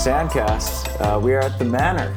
[0.00, 0.98] Sandcast.
[0.98, 2.14] Uh, we are at the Manor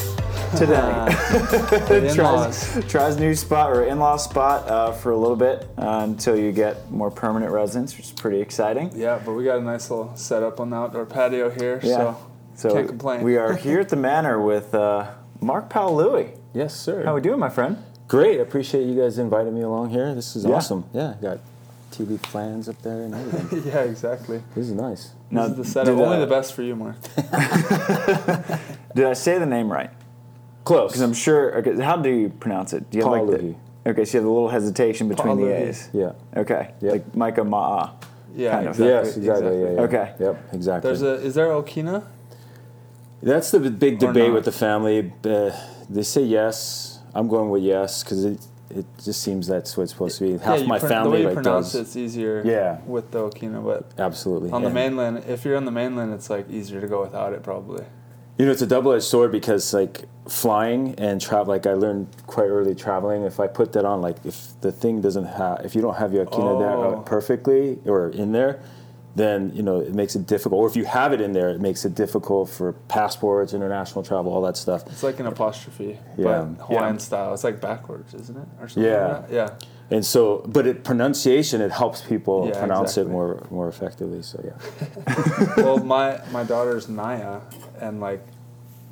[0.56, 2.08] today.
[2.14, 2.72] in-laws.
[2.74, 6.54] tries, tries new spot or in-law spot uh, for a little bit uh, until you
[6.54, 8.90] get more permanent residence, which is pretty exciting.
[8.96, 12.16] Yeah, but we got a nice little setup on the outdoor patio here, Yeah.
[12.56, 13.22] so, can't complain.
[13.22, 16.38] We are here at the Manor with uh, Mark Paaluhi.
[16.54, 17.04] Yes, sir.
[17.04, 17.78] How are we doing, my friend?
[18.08, 18.40] Great.
[18.40, 20.16] I appreciate you guys inviting me along here.
[20.16, 20.56] This is Yeah.
[20.56, 20.86] awesome.
[20.94, 21.40] Yeah, got
[21.94, 23.64] TV plans up there and everything.
[23.72, 24.42] yeah, exactly.
[24.56, 25.12] this is nice.
[25.30, 25.96] Now, this is the setup.
[25.96, 26.96] did, Only uh, the best for you, Mark.
[28.96, 29.90] Did I say the name right?
[30.66, 30.92] Close.
[30.92, 31.56] Because I'm sure.
[31.58, 32.90] Okay, how do you pronounce it?
[32.90, 33.56] Do you have Paul like the?
[33.90, 35.54] Okay, so you have a little hesitation between Paul the Louie.
[35.54, 35.90] A's.
[35.94, 36.14] yeah.
[36.38, 36.92] Okay, Yep.
[36.92, 37.92] like Micah Ma'a.
[38.36, 38.72] Yeah, Kind of.
[38.80, 38.88] exactly.
[38.88, 39.62] yes, exactly.
[39.62, 39.82] Yeah, yeah.
[39.82, 40.14] Okay.
[40.20, 40.88] Yep, exactly.
[40.90, 41.14] There's a.
[41.16, 42.04] Is there Okina?
[43.22, 44.34] That's the big Or debate not.
[44.36, 45.12] with the family.
[45.24, 45.52] Uh,
[45.90, 47.00] they say yes.
[47.16, 48.26] I'm going with yes because
[48.70, 50.38] it just seems that's what it's supposed to be.
[50.44, 51.82] Half you my pron- family The way you like pronounce does.
[51.82, 52.42] it's easier.
[52.46, 52.80] Yeah.
[52.86, 54.52] With the Okina, but Absolutely.
[54.52, 57.44] on the mainland, if you're on the mainland, it's like easier to go without it,
[57.44, 57.84] probably.
[58.38, 61.48] You know, it's a double-edged sword because like flying and travel.
[61.54, 63.24] Like I learned quite early traveling.
[63.24, 66.14] If I put that on, like if the thing doesn't have, if you don't have
[66.14, 67.04] your there uh, Oh.
[67.06, 68.60] perfectly or in there,
[69.16, 70.60] then you know it makes it difficult.
[70.62, 74.34] Or if you have it in there, it makes it difficult for passports, international travel,
[74.34, 74.86] all that stuff.
[74.88, 76.46] It's like an apostrophe, Yeah.
[76.58, 77.00] but Hawaiian Yeah.
[77.00, 77.34] style.
[77.34, 78.48] It's like backwards, isn't it?
[78.62, 79.08] Or something Yeah.
[79.08, 79.34] Like that?
[79.34, 79.50] Yeah.
[79.92, 83.12] And so, but it pronunciation it helps people Yeah, pronounce exactly.
[83.12, 84.22] it more more effectively.
[84.24, 85.54] So yeah.
[85.58, 87.42] well, my my daughter's Naya,
[87.80, 88.26] and like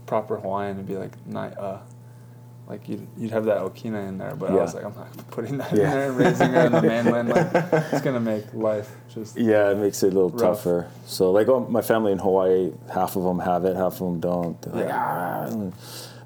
[0.05, 1.79] proper Hawaiian would be like Naya.
[2.71, 5.57] Like you'd, you'd have that Okina in there, but I was like, I'm not putting
[5.57, 5.83] that Yeah.
[5.83, 6.07] in there.
[6.09, 7.47] and Raising her in the mainland, like
[7.91, 9.37] it's gonna make life just.
[9.37, 10.39] Yeah, it makes it a little Rough.
[10.59, 10.87] tougher.
[11.05, 14.19] So, like, oh, my family in Hawaii, half of them have it, half of them
[14.21, 14.61] don't.
[14.61, 15.49] They're like, Yeah.
[15.51, 15.71] "Ah."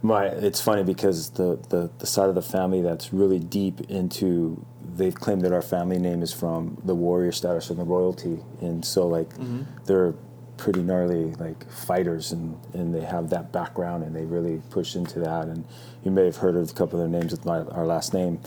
[0.04, 4.64] My, it's funny because the, the, the side of the family that's really deep into,
[4.96, 8.38] they've claimed that our family name is from the warrior status and the royalty.
[8.62, 9.62] And so, like, Mm-hmm.
[9.86, 10.14] they're
[10.58, 15.20] pretty gnarly, like, fighters, and, and they have that background and they really push into
[15.20, 15.48] that.
[15.48, 15.66] And
[16.04, 18.40] you may have heard of a couple of their names with my, our last name.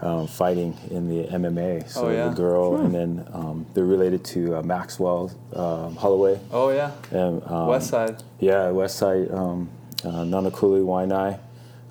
[0.00, 2.26] Um, fighting in the MMA, so Oh, yeah.
[2.30, 7.40] the girl, and then um, they're related to uh, Maxwell um, Holloway, Oh yeah, and
[7.46, 8.20] um, West Side.
[8.40, 9.70] yeah, West Side, um,
[10.02, 11.38] uh, Nanakuli, Waianae.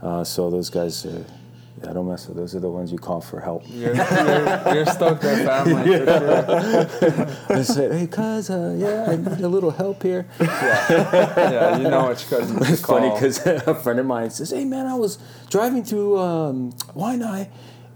[0.01, 1.23] Uh, so those guys, are,
[1.83, 2.37] yeah, don't mess with.
[2.37, 3.63] Those are the ones you call for help.
[3.67, 6.05] You're, you're, you're stoked their family for
[7.47, 7.57] sure.
[7.57, 10.25] I said, hey, cuz, uh, yeah, I need a little help here.
[10.41, 14.65] Yeah, yeah, you know which cousin It's funny because a friend of mine says, "Hey
[14.65, 15.17] man, I was
[15.49, 17.47] driving through um, Waianae,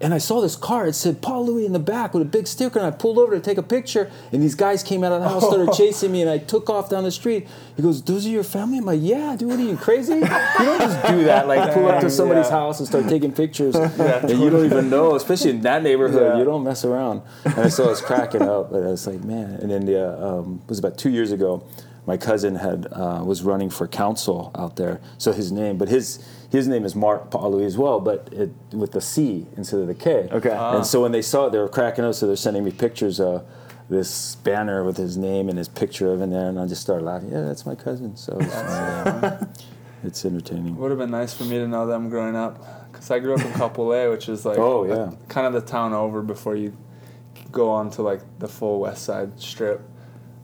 [0.01, 0.87] and I saw this car.
[0.87, 3.33] It said Paul Louis in the back with a big sticker, and I pulled over
[3.33, 4.11] to take a picture.
[4.31, 6.89] And these guys came out of the house, started chasing me, and I took off
[6.89, 7.47] down the street.
[7.75, 9.49] He goes, "Those are your family?" I'm like, "Yeah, dude.
[9.49, 10.13] What are you crazy?
[10.65, 11.47] You don't just do that.
[11.47, 12.51] Like pull up to somebody's yeah.
[12.51, 15.15] house and start taking pictures, and you don't even know.
[15.15, 16.37] Especially in that neighborhood, Yeah.
[16.39, 19.59] you don't mess around." And so I was cracking up, and I was like, "Man!"
[19.61, 21.63] And then the, uh, um, it was about two years ago
[22.05, 25.01] my cousin had uh, was running for council out there.
[25.17, 26.23] So his name, but his
[26.55, 29.93] his name is Mark Paului as well, but it, with the C instead of the
[29.93, 30.29] K.
[30.31, 30.51] Okay.
[30.51, 30.77] Ah.
[30.77, 32.15] And so when they saw it, they were cracking up.
[32.15, 33.45] So they're sending me pictures of
[33.89, 37.03] this banner with his name and his picture of in there, and I just started
[37.03, 37.31] laughing.
[37.31, 38.15] Yeah, that's my cousin.
[38.15, 39.45] So it's, uh,
[40.03, 40.77] it's entertaining.
[40.77, 43.41] Would have been nice for me to know them growing up, because I grew up
[43.41, 46.75] in Kapolei, which is like Oh, a- kind of the town over before you
[47.51, 49.81] go on to like the full West Side Strip,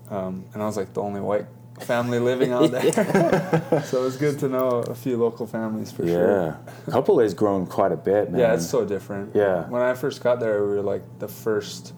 [0.09, 1.45] um, and I was like the only white
[1.83, 2.91] family living out there.
[3.85, 6.57] so it was good to know a few local families for sure.
[6.87, 8.39] Yeah, couple has grown quite a bit, man.
[8.39, 9.35] Yeah, it's so different.
[9.35, 9.67] Yeah.
[9.69, 11.93] When I first got there, we were like the first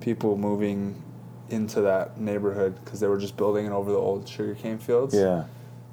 [0.00, 1.02] people moving
[1.48, 5.14] into that neighborhood because they were just building it over the old sugarcane fields.
[5.14, 5.44] yeah.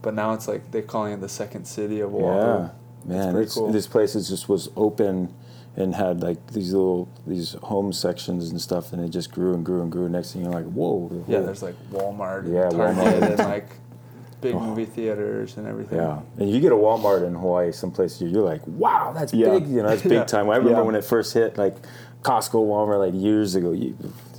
[0.01, 2.69] But now it's like they're calling it the second city of Yeah, Oahu.
[3.05, 3.71] man, it's, cool.
[3.71, 5.33] this place is just was open
[5.75, 9.65] and had like these little these home sections and stuff, and it just grew and
[9.65, 10.07] grew and grew.
[10.09, 13.29] Next thing you're like, whoa, the Yeah, whole- there's like Walmart, Yeah, Target, Walmart.
[13.29, 13.69] and like
[14.41, 14.59] big Oh.
[14.59, 15.97] movie theaters and everything.
[15.97, 16.19] yeah.
[16.37, 19.51] And you get a Walmart in Hawaii, someplace you're, you're like, wow, that's Yeah.
[19.51, 19.67] big.
[19.67, 20.23] You know, that's big Yeah.
[20.25, 20.49] time.
[20.49, 20.85] I remember Yeah.
[20.85, 21.77] when it first hit, like
[22.23, 23.75] Costco, Walmart, like years ago,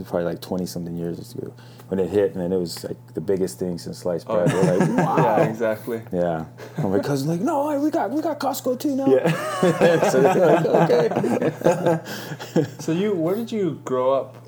[0.06, 1.52] probably like twenty something years ago,
[1.88, 4.50] when it hit, and it was like the biggest thing since sliced bread.
[4.50, 4.54] Oh.
[4.54, 4.94] We're like, oh.
[5.04, 5.16] wow.
[5.16, 6.02] Yeah, exactly.
[6.10, 6.46] Yeah,
[6.76, 9.06] and my cousin's like, no, we got we got Costco too now.
[9.06, 10.08] Yeah.
[10.10, 12.66] so like, okay.
[12.78, 14.46] So you, where did you grow up?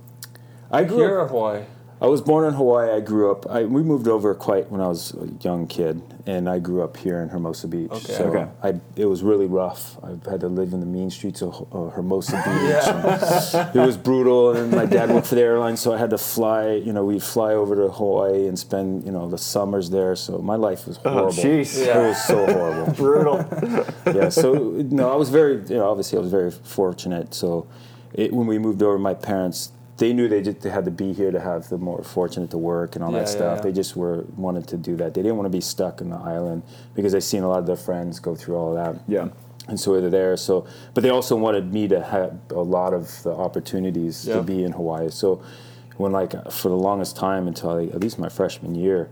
[0.70, 1.64] I grew Here up or Hawaii?
[1.98, 2.90] I was born in Hawaii.
[2.90, 3.46] I grew up.
[3.48, 6.94] I, we moved over quite when I was a young kid, and I grew up
[6.98, 7.90] here in Hermosa Beach.
[7.90, 8.12] Okay.
[8.12, 8.46] So Okay.
[8.62, 9.96] I, it was really rough.
[10.04, 13.74] I had to live in the mean streets of uh, Hermosa Beach.
[13.74, 16.72] It was brutal, and my dad worked for the airline, so I had to fly.
[16.72, 20.16] You know, we'd fly over to Hawaii and spend you know the summers there.
[20.16, 21.32] So my life was horrible.
[21.32, 21.80] jeez.
[21.80, 22.08] It Yeah.
[22.08, 22.92] was so horrible.
[23.02, 23.38] Brutal.
[24.14, 24.28] yeah.
[24.28, 24.52] So
[24.90, 25.54] no, I was very.
[25.66, 27.32] You know, obviously, I was very fortunate.
[27.32, 27.66] So
[28.12, 31.12] it, when we moved over, my parents they knew they just they had to be
[31.12, 33.58] here to have the more fortunate to work and all Yeah, that stuff.
[33.58, 33.62] yeah.
[33.62, 35.14] They just were wanted to do that.
[35.14, 36.62] They didn't want to be stuck in the island
[36.94, 38.96] because they seen a lot of their friends go through all that.
[39.08, 39.28] Yeah.
[39.68, 40.36] And so they're there.
[40.36, 44.36] So, but they also wanted me to have a lot of the opportunities Yeah.
[44.36, 45.08] to be in Hawaii.
[45.10, 45.40] So,
[45.96, 49.08] when like for the longest time until like, at least my freshman year,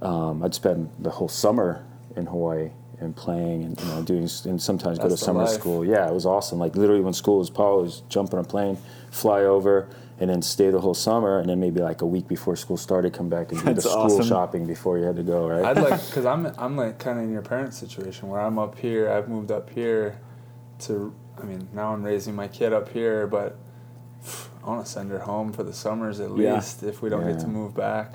[0.00, 1.84] um, I'd spend the whole summer
[2.16, 5.50] in Hawaii and playing and you know doing and sometimes go to summer life.
[5.50, 5.84] school.
[5.84, 6.58] Yeah, it was awesome.
[6.60, 8.78] Like literally when school was Paul was jump on a plane,
[9.10, 9.88] fly over,
[10.20, 13.12] and then stay the whole summer, and then maybe like a week before school started,
[13.14, 14.26] come back and do the school awesome.
[14.26, 15.48] shopping before you had to go.
[15.48, 15.64] Right.
[15.64, 18.78] I'd like because I'm I'm like kind of in your parents' situation where I'm up
[18.78, 19.10] here.
[19.10, 20.20] I've moved up here
[20.80, 21.12] to.
[21.40, 23.56] I mean, now I'm raising my kid up here, but
[24.62, 26.54] I want to send her home for the summers at Yeah.
[26.56, 28.12] least if we don't get to move back.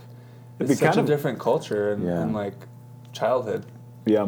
[0.60, 2.22] It'd It's be such kind a of- different culture and, Yeah.
[2.22, 2.54] and like
[3.13, 3.66] childhood.
[4.06, 4.28] Yeah.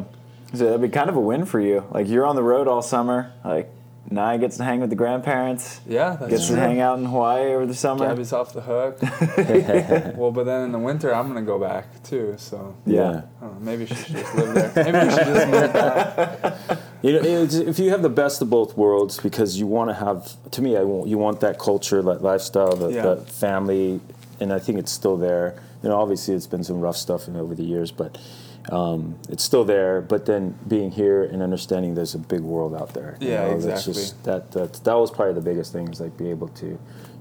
[0.53, 1.83] So that'd be kind of a win for you.
[1.91, 3.31] Like you're on the road all summer.
[3.45, 3.69] Like
[4.09, 5.81] Nye gets to hang with the grandparents.
[5.85, 6.55] Yeah, that's Gets true.
[6.55, 8.07] to hang out in Hawaii over the summer.
[8.07, 8.99] Gabby's off the hook.
[10.17, 12.35] well, but then in the winter, I'm gonna go back too.
[12.37, 13.23] So Yeah.
[13.41, 13.57] Know.
[13.59, 14.83] Maybe she should just live there.
[14.93, 16.77] Maybe she should just move back.
[17.03, 20.35] You know, if you have the best of both worlds, because you want to have,
[20.51, 23.01] to me, I want, you want that culture, that lifestyle, the, Yeah.
[23.03, 24.01] the family,
[24.39, 25.61] and I think it's still there.
[25.83, 28.17] You know, obviously it's been some rough stuff you know, over the years, but
[28.71, 30.01] um, it's still there.
[30.01, 33.17] But then being here and understanding there's a big world out there.
[33.19, 33.93] you Yeah, know, exactly.
[33.93, 36.65] just- that, that that was probably the biggest thing is like be able to,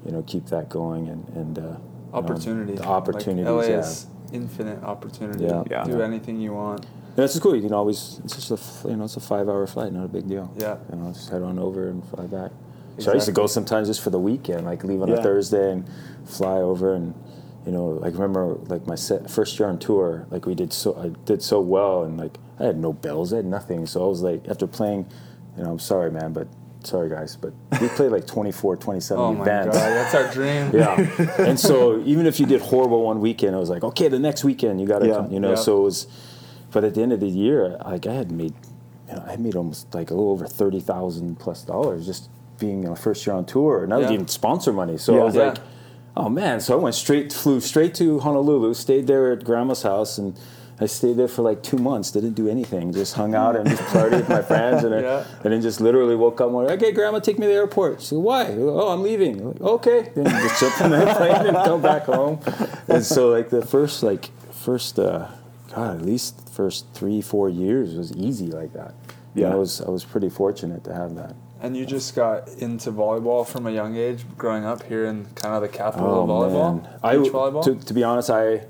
[0.04, 1.80] you know, keep that going and and uh, you know,
[2.12, 2.74] Opportunity.
[2.74, 3.46] the opportunities.
[3.46, 3.80] Like LA yeah.
[3.80, 5.44] is infinite opportunity.
[5.44, 5.62] Yeah.
[5.70, 5.84] Yeah.
[5.84, 6.80] Do anything you want.
[6.84, 7.54] And that's just cool.
[7.56, 10.04] You can always it's just a f- you know it's a five hour flight, not
[10.04, 10.52] a big deal.
[10.56, 10.76] Yeah.
[10.90, 12.50] You know, just head on over and fly back.
[12.98, 15.16] So I used to go sometimes just for the weekend, like leave on Yeah.
[15.16, 15.86] a Thursday and
[16.24, 17.14] fly over and
[17.66, 20.96] you know like remember like my set, first year on tour, like we did so
[20.96, 23.86] I did so well and like I had no bills, I had nothing.
[23.86, 25.06] So I was like after playing,
[25.56, 26.46] you know I'm sorry man, but
[26.84, 29.76] sorry guys, but we played like 24, 27 Oh my events.
[29.76, 30.70] god, that's our dream.
[30.72, 31.34] Yeah.
[31.38, 34.44] and so even if you did horrible one weekend, it was like, okay, the next
[34.44, 35.14] weekend you got to Yeah.
[35.16, 35.50] come, you know.
[35.50, 35.54] Yeah.
[35.56, 36.06] So it was,
[36.70, 38.54] but at the end of the year, like I had made,
[39.08, 42.28] you know, I had made almost like a little over thirty thousand plus dollars just
[42.60, 44.14] being you know, first year on tour, and that was Yeah.
[44.14, 44.96] even sponsor money.
[44.96, 45.20] So Yeah.
[45.20, 45.46] I was Yeah.
[45.48, 45.58] like,
[46.16, 46.60] oh man.
[46.60, 50.38] So I went straight, flew straight to Honolulu, stayed there at grandma's house, and.
[50.78, 52.10] I stayed there for like two months.
[52.10, 52.92] Didn't do anything.
[52.92, 55.24] Just hung out and just partied with my friends, and, Yeah.
[55.42, 56.66] and then just literally woke up one.
[56.66, 58.02] day, Okay, grandma, take me to the airport.
[58.02, 58.54] She said, Why?
[58.58, 59.42] Oh, I'm leaving.
[59.42, 60.12] Like, okay.
[60.14, 62.40] Then just jump in the plane and go back home.
[62.88, 65.28] And so like the first like first uh,
[65.74, 68.92] God, at least first three four years was easy like that.
[69.34, 69.52] Yeah.
[69.52, 71.34] I was I was pretty fortunate to have that.
[71.66, 75.52] And you just got into volleyball from a young age, growing up here in kind
[75.52, 76.82] of the capital Oh, of volleyball.
[76.84, 76.88] man.
[77.02, 77.64] I, Beach volleyball.
[77.64, 78.62] To, to be honest, I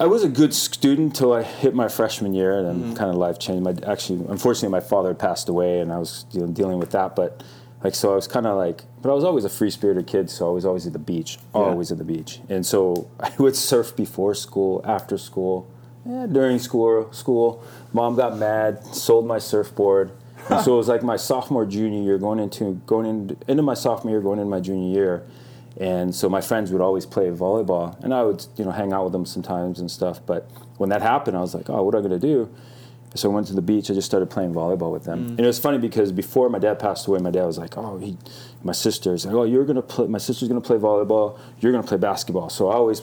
[0.00, 2.94] I was a good student till I hit my freshman year, and then Mm-hmm.
[2.94, 3.64] kind of life changed.
[3.64, 7.14] My actually, unfortunately, my father had passed away, and I was you dealing with that.
[7.14, 7.42] But
[7.84, 10.30] like, so I was kind of like, but I was always a free spirited kid,
[10.30, 13.56] so I was always at the beach, always at the beach, and so I would
[13.56, 15.68] surf before school, after school,
[16.06, 17.12] yeah, during school.
[17.12, 17.62] School,
[17.92, 20.12] mom got mad, sold my surfboard.
[20.64, 24.12] So it was like my sophomore, junior year, going into going into, into my sophomore
[24.12, 25.26] year, going into my junior year,
[25.78, 29.04] and so my friends would always play volleyball, and I would you know hang out
[29.04, 30.20] with them sometimes and stuff.
[30.24, 32.52] But when that happened, I was like, oh, what am I gonna do?
[33.14, 33.90] So I went to the beach.
[33.90, 35.28] I just started playing volleyball with them, mm.
[35.30, 37.98] and it was funny because before my dad passed away, my dad was like, "Oh,
[37.98, 38.16] he,
[38.62, 40.06] my sister's like, oh, you're gonna play.
[40.06, 41.38] My sister's gonna play volleyball.
[41.60, 43.02] You're gonna play basketball." So I always,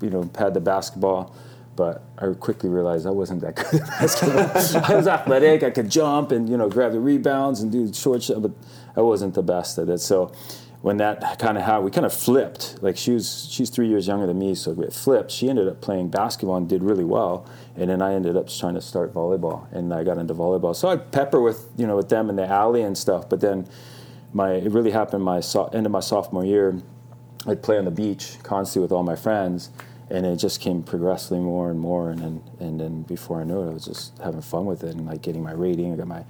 [0.00, 1.34] you know, had the basketball,
[1.76, 4.84] but I quickly realized I wasn't that good at basketball.
[4.84, 5.62] I was athletic.
[5.62, 8.52] I could jump and you know grab the rebounds and do short shot, but
[8.96, 9.98] I wasn't the best at it.
[9.98, 10.32] So
[10.84, 14.06] when that kind of how we kind of flipped, like she was she's three years
[14.06, 15.30] younger than me, so it flipped.
[15.30, 18.74] She ended up playing basketball and did really well, and then I ended up trying
[18.74, 20.76] to start volleyball, and I got into volleyball.
[20.76, 23.66] So I'd pepper with you know with them in the alley and stuff, but then
[24.34, 26.78] my it really happened my so, end of my sophomore year.
[27.46, 29.70] I'd play on the beach constantly with all my friends,
[30.10, 33.62] and it just came progressively more and more, and then and then before I knew
[33.62, 35.92] it, I was just having fun with it and like getting my rating.
[35.92, 36.24] I got my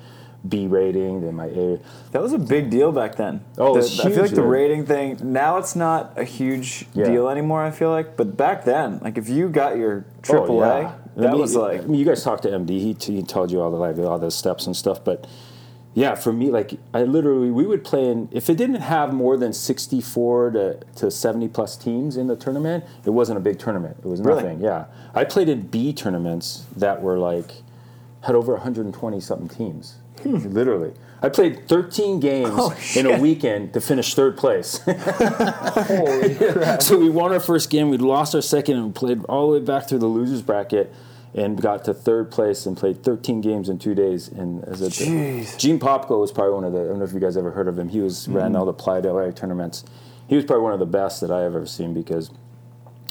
[0.47, 1.79] B rating, then my A.
[2.13, 3.43] That was a big deal back then.
[3.57, 6.87] Oh, The- was I feel like huge, the rating thing now it's not a huge
[6.93, 7.05] Yeah.
[7.07, 7.63] deal anymore.
[7.63, 11.01] I feel like, but back then, like if you got your oh, triple A, that
[11.17, 12.71] Oh, I mean, was like I mean, you guys talked to MD.
[12.79, 15.27] He, he told you all the like all the steps and stuff, but
[15.95, 19.37] yeah, for me, like I literally we would play in if it didn't have more
[19.37, 23.59] than sixty four to, to seventy plus teams in the tournament, it wasn't a big
[23.59, 23.97] tournament.
[24.01, 24.43] It was Really?
[24.43, 24.61] nothing.
[24.61, 27.63] Yeah, I played in B tournaments that were like
[28.23, 29.97] had over one hundred and twenty something teams.
[30.25, 32.59] Literally, I played thirteen games Hmm.
[32.61, 34.79] Oh, in a weekend to finish third place.
[34.87, 36.83] Holy crap.
[36.89, 37.91] so we won our first game.
[37.91, 40.93] We lost our second and we played all the way back through the losers bracket
[41.35, 44.29] and got to third place and played 13 games in two days.
[44.29, 45.59] And as a Jeez.
[45.59, 46.83] Gene Popko was probably one of the.
[46.83, 47.89] I don't know if you guys ever heard of him.
[47.89, 48.37] He was hmm.
[48.37, 49.85] ran all the Playa del Rey tournaments,
[50.29, 52.31] he was probably one of the best that I have ever seen because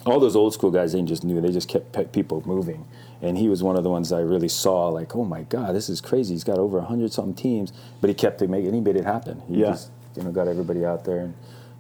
[0.06, 2.86] all those old school guys they just knew they just kept people moving
[3.22, 5.88] and he was one of the ones i really saw like oh my god this
[5.88, 8.98] is crazy he's got over 100 something teams but he kept it making he made
[8.98, 9.72] it happen he Yeah.
[9.72, 11.34] just you know got everybody out there and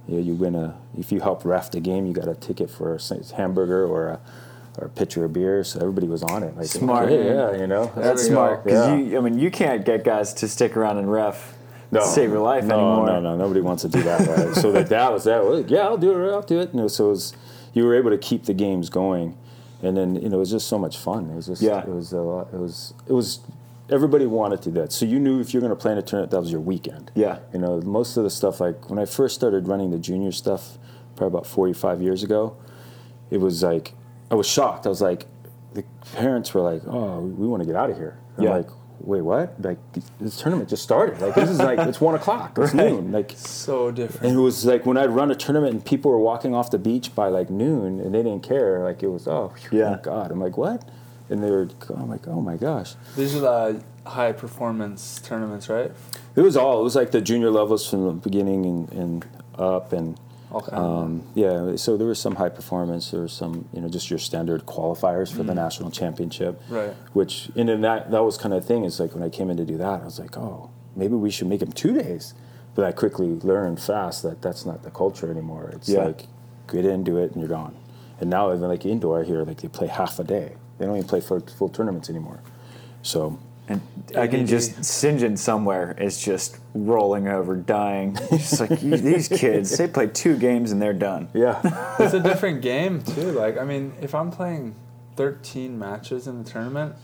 [0.07, 2.69] you, know, you win a if you help ref the game you got a ticket
[2.69, 4.19] for a hamburger or a
[4.77, 7.05] or a pitcher of beer so everybody was on it like Smart.
[7.09, 8.95] okay, yeah you know That's we smart because Yeah.
[8.97, 9.17] you.
[9.17, 11.55] I mean, you can't get guys to stick around and ref
[11.91, 11.99] no.
[11.99, 13.05] to save your life anymore.
[13.05, 13.21] no, anymore.
[13.21, 14.27] No, no, nobody wants to do that.
[14.27, 14.55] Right?
[14.61, 15.43] so like that was that.
[15.43, 16.31] Well, yeah, I'll do it.
[16.31, 16.71] I'll do it.
[16.73, 17.33] You know, so it was,
[17.73, 19.37] you were able to keep the games going,
[19.83, 21.29] and then you know it was just so much fun.
[21.29, 21.81] It was just Yeah.
[21.83, 22.47] it was a lot.
[22.51, 23.41] It was it was
[23.91, 24.91] everybody wanted to do that.
[24.91, 27.11] So you knew if you're going to play in a tournament, that was your weekend.
[27.13, 27.37] Yeah.
[27.53, 30.79] You know, most of the stuff like when I first started running the junior stuff,
[31.15, 32.55] probably about 45 years ago,
[33.29, 33.93] it was like
[34.33, 34.87] I was shocked.
[34.87, 35.27] I was like,
[35.75, 35.83] the
[36.15, 38.49] parents were like, "Oh, we, want to get out of here." I'm Yeah.
[38.57, 38.67] like,
[38.99, 39.53] "Wait, what?
[39.61, 39.77] Like
[40.19, 41.21] this tournament just started.
[41.21, 42.57] Like this is like it's one o'clock.
[42.57, 42.91] It's Right.
[42.91, 43.11] noon.
[43.11, 44.25] Like." So different.
[44.25, 46.79] And it was like when I'd run a tournament and people were walking off the
[46.79, 48.83] beach by like noon and they didn't care.
[48.83, 49.99] Like it was, oh, phew, Yeah.
[50.01, 50.31] God.
[50.31, 50.89] I'm like, what?
[51.29, 52.95] And they were, oh, I'm like, oh my gosh.
[53.15, 55.91] These are the high performance tournaments, right?
[56.35, 59.25] It was all, it was like the junior levels from the beginning and, and
[59.59, 59.93] up.
[59.93, 60.19] And
[60.53, 60.73] Of.
[60.73, 63.11] um, yeah, so there was some high performance.
[63.11, 66.61] There was some, you know, just your standard qualifiers for the national championship.
[66.69, 66.93] Right.
[67.13, 68.83] Which, and then that, that was kind of thing.
[68.85, 71.31] Is like when I came in to do that, I was like, oh, maybe we
[71.31, 72.33] should make them two days.
[72.75, 75.71] But I quickly learned fast that that's not the culture anymore.
[75.73, 76.05] It's Yeah.
[76.05, 76.27] like
[76.71, 77.75] get in, do it, and you're gone.
[78.19, 80.55] And now even like indoor here, like they play half a day.
[80.77, 82.41] They don't even play full, full tournaments anymore.
[83.01, 83.81] So And
[84.17, 88.17] I can just Sinjin somewhere is just rolling over, dying.
[88.29, 91.29] Just like these kids, they play two games and they're done.
[91.33, 91.61] yeah,
[91.99, 93.31] it's a different game too.
[93.31, 94.75] Like I mean, if I'm playing
[95.15, 96.95] 13 matches in the tournament,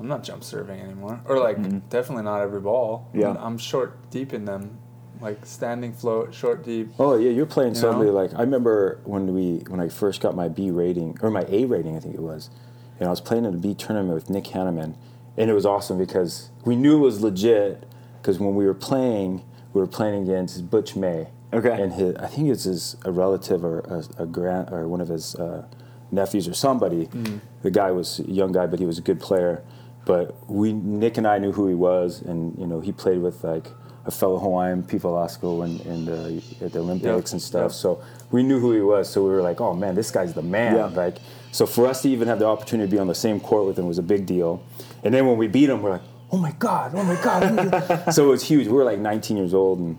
[0.00, 1.56] I'm not jump serving anymore, or like
[1.88, 3.06] definitely not every ball.
[3.10, 3.20] Mm-hmm.
[3.20, 3.30] Yeah.
[3.30, 4.76] I'm, I'm short deep in them,
[5.20, 6.88] like standing float, short deep.
[6.98, 8.16] Oh yeah, you're playing You somebody know?
[8.16, 11.64] like I remember when we when I first got my B rating or my A
[11.64, 12.50] rating I think it was,
[12.98, 14.96] and I was playing in a B tournament with Nick Hanneman,
[15.38, 17.84] and it was awesome because we knew it was legit
[18.20, 19.42] because when we were playing,
[19.72, 21.28] we were playing against Butch May.
[21.52, 21.80] Okay.
[21.80, 25.08] And his, I think it's his a relative or a, a grand or one of
[25.08, 25.64] his uh,
[26.10, 27.06] nephews or somebody.
[27.06, 27.38] Mm-hmm.
[27.62, 29.62] The guy was a young guy, but he was a good player.
[30.04, 33.44] But we Nick and I knew who he was, and you know he played with
[33.44, 33.68] like
[34.06, 34.96] a fellow Hawaiian, P.
[34.96, 37.70] Velasco, and, and uh, at the Olympics and stuff.
[37.70, 37.72] yep.
[37.72, 39.08] So we knew who he was.
[39.10, 40.94] So we were like, oh man, this guy's the man.
[40.94, 41.18] Like,
[41.52, 43.78] so for us to even have the opportunity to be on the same court with
[43.78, 44.62] him was a big deal.
[45.04, 46.02] And then when we beat them, we're like,
[46.32, 48.10] oh my god, oh my god.
[48.12, 48.66] so it was huge.
[48.66, 49.98] We were like 19 years old, and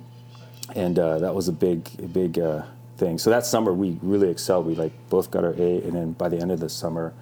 [0.76, 2.64] and uh, that was a big, a big uh,
[2.98, 3.18] thing.
[3.18, 4.66] So that summer we really excelled.
[4.66, 7.14] We like both got our A, and then by the end of the summer,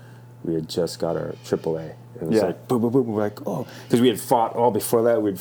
[0.43, 1.85] we had just got our triple A.
[2.15, 2.47] It was Yeah.
[2.47, 3.07] like boom, boom, boom.
[3.07, 5.21] We're like, oh, because we had fought all before that.
[5.21, 5.39] We'd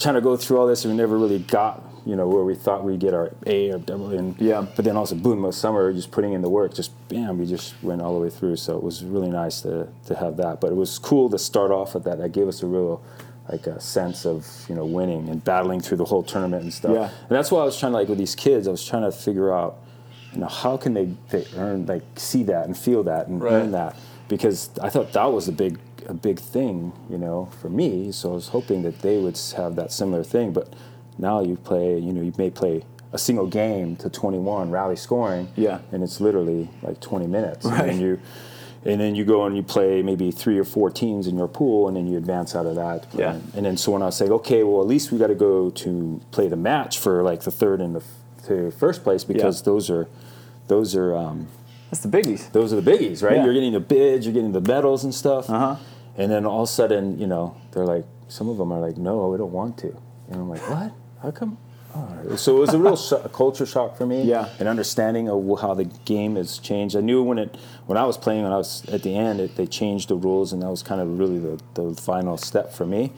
[0.00, 2.54] trying to go through all this, and we never really got you know where we
[2.54, 4.10] thought we'd get our A or double.
[4.10, 4.64] And Yeah.
[4.74, 7.74] but then also boom, most summer just putting in the work, just bam, we just
[7.82, 8.56] went all the way through.
[8.56, 10.60] So it was really nice to to have that.
[10.60, 12.16] But it was cool to start off with that.
[12.18, 13.02] That gave us a real
[13.52, 16.92] like a sense of you know winning and battling through the whole tournament and stuff.
[16.94, 17.10] Yeah.
[17.28, 19.12] And that's why I was trying to like with these kids, I was trying to
[19.12, 19.76] figure out,
[20.32, 23.52] you know, how can they, they earn like see that and feel that and Right.
[23.52, 23.96] earn that
[24.28, 28.12] because I thought that was a big a big thing, you know, for me.
[28.12, 30.52] So I was hoping that they would have that similar thing.
[30.54, 30.72] But
[31.18, 35.48] now you play, you know, you may play a single game to 21 rally scoring,
[35.56, 35.80] Yeah.
[35.92, 37.88] and it's literally like 20 minutes, Right.
[37.90, 38.18] and you.
[38.84, 41.88] And then you go and you play maybe three or four teams in your pool,
[41.88, 43.06] and then you advance out of that.
[43.12, 43.38] Yeah.
[43.54, 45.68] And then so when I was saying, okay, well at least we got to go
[45.70, 48.02] to play the match for like the third and the
[48.68, 50.06] f- first place because those are
[50.68, 51.48] those are um,
[51.90, 52.52] That's the biggies.
[52.52, 53.36] those are the biggies, right?
[53.36, 53.44] Yeah.
[53.46, 55.50] You're getting the bids, you're getting the medals and stuff.
[55.50, 55.76] Uh-huh.
[56.16, 58.96] And then all of a sudden, you know, they're like, some of them are like,
[58.96, 59.88] no, we don't want to.
[60.30, 60.92] And I'm like, what?
[61.22, 61.58] How come?
[61.94, 62.36] Oh.
[62.36, 64.22] So it was a real sh- a culture shock for me.
[64.22, 64.48] Yeah.
[64.58, 66.96] An understanding of how the game has changed.
[66.96, 67.56] I knew when it
[67.86, 70.52] when I was playing, when I was at the end, it, they changed the rules,
[70.52, 73.12] and that was kind of really the, the final step for me.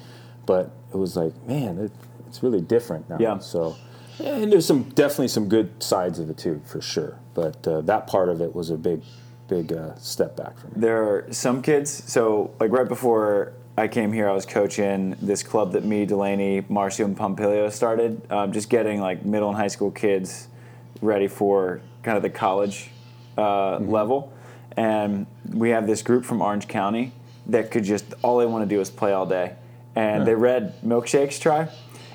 [0.47, 1.93] But it was like, man, it,
[2.29, 3.19] it's really different now.
[3.19, 3.39] Yeah.
[3.39, 3.77] So,
[4.23, 7.19] and there's some definitely some good sides of it too, for sure.
[7.35, 9.03] But uh, that part of it was a big,
[9.49, 10.75] big uh, step back for me.
[10.77, 12.05] There are some kids.
[12.11, 16.63] So, like right before I came here, I was coaching this club that me, Delaney,
[16.63, 18.21] Marcio, and Pompilio started.
[18.31, 20.49] Um, just getting like middle and high school kids
[21.01, 22.91] ready for kind of the college
[23.39, 24.33] uh, level.
[24.77, 27.13] And we have this group from Orange County
[27.47, 29.55] that could just all they want to do is play all day.
[29.97, 31.69] And they read Milkshakes Try,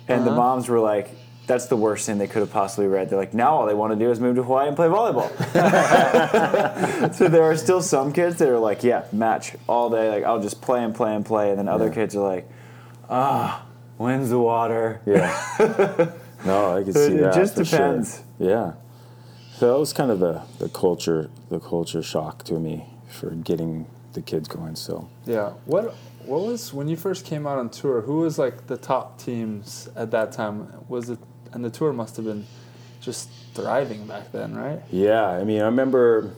[0.07, 1.09] and the moms were like.
[1.47, 3.09] That's the worst thing they could have possibly read.
[3.09, 5.29] They're like, now all they want to do is move to Hawaii and play volleyball.
[7.13, 10.09] So there are still some kids that are like, yeah, match all day.
[10.09, 11.93] Like I'll just play and play and play, and then other Yeah.
[11.93, 12.49] kids are like,
[13.09, 13.65] ah,
[13.97, 15.01] when's the water?
[15.05, 15.31] Yeah.
[16.45, 17.35] no, I can So see it that.
[17.35, 17.79] It just for sure.
[17.79, 18.23] depends.
[18.39, 18.73] Yeah.
[19.57, 23.85] So that was kind of the, the culture the culture shock to me for getting
[24.13, 24.75] the kids going.
[24.75, 25.51] So Yeah.
[25.65, 25.93] What
[26.25, 28.01] what was when you first came out on tour?
[28.01, 30.73] Who was like the top teams at that time?
[30.89, 31.19] Was it
[31.55, 32.45] and the tour must have been
[33.01, 34.81] just thriving back then, right?
[34.91, 36.31] yeah, I mean I remember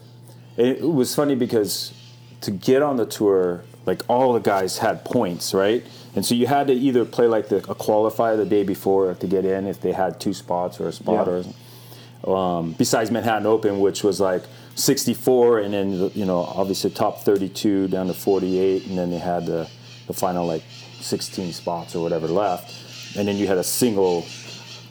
[0.56, 1.94] it, it was funny because
[2.42, 5.84] to get on the tour, like all the guys had points, right?
[6.16, 9.28] And so you had to either play like the, a qualifier the day before to
[9.28, 11.44] get in if they had two spots or a spot Yeah.
[12.24, 14.44] or um, besides Manhattan Open, which was like
[14.76, 19.46] 64, and then you know obviously top 32 down to 48, and then they had
[19.46, 19.70] the,
[20.08, 20.64] the final like
[21.00, 22.74] 16 spots or whatever left,
[23.18, 24.26] and then you had a single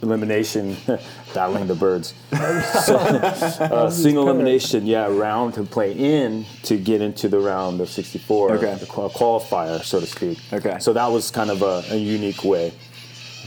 [0.03, 0.77] elimination,
[1.35, 2.15] battling the birds,
[2.85, 7.89] so, uh, single elimination, yeah, round to play in to get into the round of
[7.89, 8.75] 64, Okay.
[8.75, 10.39] the qualifier, so to speak.
[10.53, 10.77] Okay.
[10.81, 12.73] So that was kind of a, a unique way.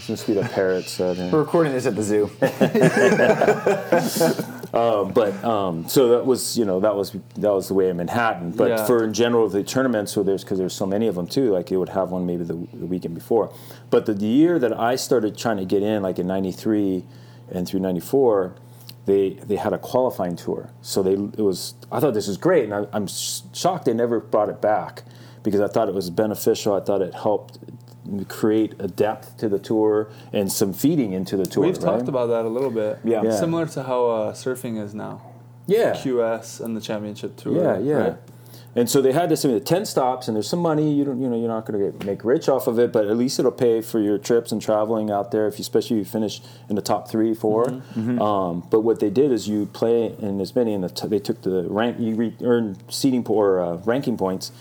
[0.10, 1.00] This must be the parrots.
[1.00, 1.32] Uh, there.
[1.32, 2.32] We're recording this at the zoo.
[4.72, 8.50] but um, so that was you know that was that was the way in Manhattan.
[8.50, 8.86] But Yeah.
[8.88, 11.54] for in general the tournaments, so there's because there's so many of them too.
[11.54, 13.54] Like you would have one maybe the, the weekend before.
[13.92, 17.06] But the, the year that I started trying to get in, like in '93
[17.52, 18.56] and through '94,
[19.06, 20.72] they they had a qualifying tour.
[20.82, 23.94] So they it was I thought this was great, and I, I'm sh- shocked they
[23.94, 25.04] never brought it back
[25.44, 26.74] because I thought it was beneficial.
[26.74, 27.60] I thought it helped
[28.28, 31.66] create a depth to the tour and some feeding into the tour.
[31.66, 31.98] We've right?
[31.98, 33.00] talked about that a little bit.
[33.04, 33.24] Yeah.
[33.24, 33.32] Yeah.
[33.40, 35.22] Similar to how uh, surfing is now.
[35.68, 35.94] yeah.
[35.94, 37.56] QS and the championship tour.
[37.56, 37.94] Yeah, yeah.
[37.96, 38.18] right?
[38.76, 40.94] And so they had this I mean, the ten stops, and there's some money.
[40.94, 43.18] You don't, you know, you're not going to make rich off of it, but at
[43.18, 45.48] least it'll pay for your trips and traveling out there.
[45.48, 46.40] If you, especially if you finish
[46.70, 48.22] in the top three, 4 Mm-hmm.
[48.22, 51.18] Um, but what they did is you play in as many, and the t- they
[51.18, 52.00] took the rank.
[52.00, 54.52] You re- earn seating po- or uh, ranking points,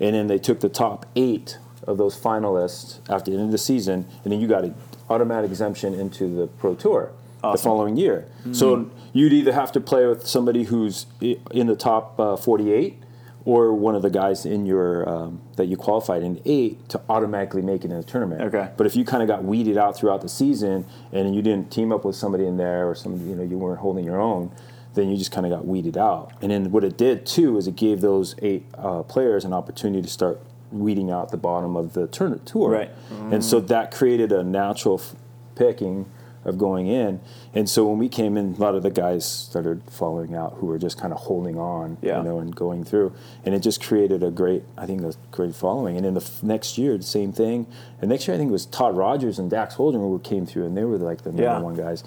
[0.00, 3.58] and then they took the top eight of those finalists after the end of the
[3.58, 4.74] season, and then you got an
[5.10, 8.26] automatic exemption into the pro tour the following year.
[8.52, 13.02] So you'd either have to play with somebody who's in the top uh, 48
[13.44, 17.62] or one of the guys in your um, that you qualified in eight to automatically
[17.62, 18.42] make it in the tournament.
[18.42, 18.70] Okay.
[18.76, 21.92] But if you kind of got weeded out throughout the season and you didn't team
[21.92, 24.50] up with somebody in there or some you know you weren't holding your own,
[24.94, 26.32] then you just kind of got weeded out.
[26.42, 30.02] And then what it did too is it gave those eight uh, players an opportunity
[30.02, 32.70] to start weeding out the bottom of the tour- tour.
[32.70, 32.90] Right.
[33.30, 35.14] And so that created a natural f-
[35.54, 36.06] picking
[36.44, 37.20] of going in.
[37.52, 40.66] And so when we came in, a lot of the guys started falling out who
[40.66, 42.18] were just kind of holding on, Yeah.
[42.18, 43.12] you know, and going through.
[43.44, 45.96] And it just created a great, I think, a great following.
[45.96, 47.66] And in the f- next year, the same thing.
[48.00, 50.64] And next year, I think it was Todd Rogers and Dax Holdren who came through,
[50.66, 51.60] and they were like the number Yeah.
[51.60, 52.04] one guys.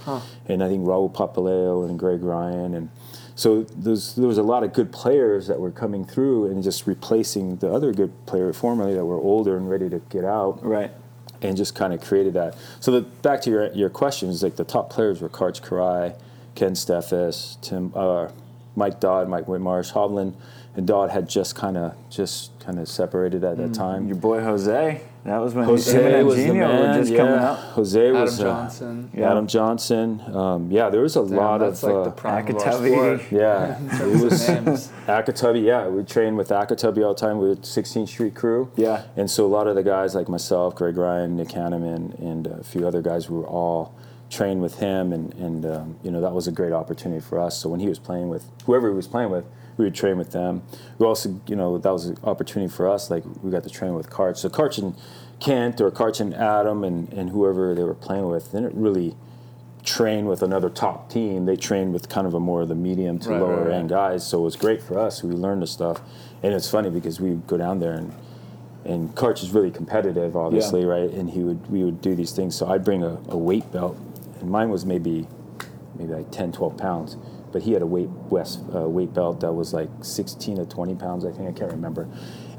[0.48, 2.90] And I think Raul Papaleo and Greg Ryan and.
[3.42, 6.86] So there's, there was a lot of good players that were coming through and just
[6.86, 10.92] replacing the other good player formerly that were older and ready to get out Right.
[11.42, 12.56] and just kind of created that.
[12.82, 16.14] So the, back to your your question is like the top players were Karch Kiraly,
[16.54, 18.28] Kent Steffes, Tim, uh,
[18.76, 20.36] Mike Dodd, Mike Whitmarsh, Hovland,
[20.76, 24.06] and Dodd had just kind of just kind of separated at that time.
[24.08, 25.02] Your boy Jose.
[25.24, 26.80] That was when Jose him and was the man.
[26.80, 27.18] were just yeah.
[27.18, 27.58] coming out.
[27.58, 29.12] Jose Adam was uh, Johnson.
[29.14, 29.32] Yeah.
[29.32, 30.22] Adam Johnson.
[30.36, 31.90] Um, yeah, there was a Damn, lot that's of.
[31.90, 34.92] like uh, the prime of our yeah, In it was of.
[35.06, 38.72] Akatubby, yeah, we trained with Akatubby all the time with 16th Street crew.
[38.76, 39.04] Yeah.
[39.16, 42.64] And so a lot of the guys like myself, Greg Ryan, Nick Hanneman, and a
[42.64, 43.96] few other guys were all
[44.32, 47.60] trained with him, and, and um, you know, that was a great opportunity for us.
[47.60, 49.46] So when he was playing with whoever he was playing with,
[49.82, 50.62] we would train with them.
[51.00, 53.10] We also, you know, that was an opportunity for us.
[53.10, 54.38] Like we got to train with Karch.
[54.38, 54.96] So Karch and
[55.40, 59.16] Kent or Karch and Adam and, and whoever they were playing with, then it really
[59.84, 61.46] train with another top team.
[61.46, 63.90] They trained with kind of a more of the medium to Right, lower right, end
[63.90, 64.26] guys.
[64.26, 65.24] So it was great for us.
[65.24, 66.00] We learned the stuff,
[66.44, 68.14] and it's funny because we would go down there and
[68.84, 71.10] and Karch is really competitive, obviously, right?
[71.12, 72.56] And he would we would do these things.
[72.56, 73.98] So I'd bring a, a weight belt,
[74.40, 75.28] and mine was maybe
[75.96, 77.18] maybe like 10, 12 pounds.
[77.52, 80.96] But he had a weight west uh, weight belt that was like 16 to 20
[80.96, 81.50] pounds, I think.
[81.50, 82.08] I can't remember.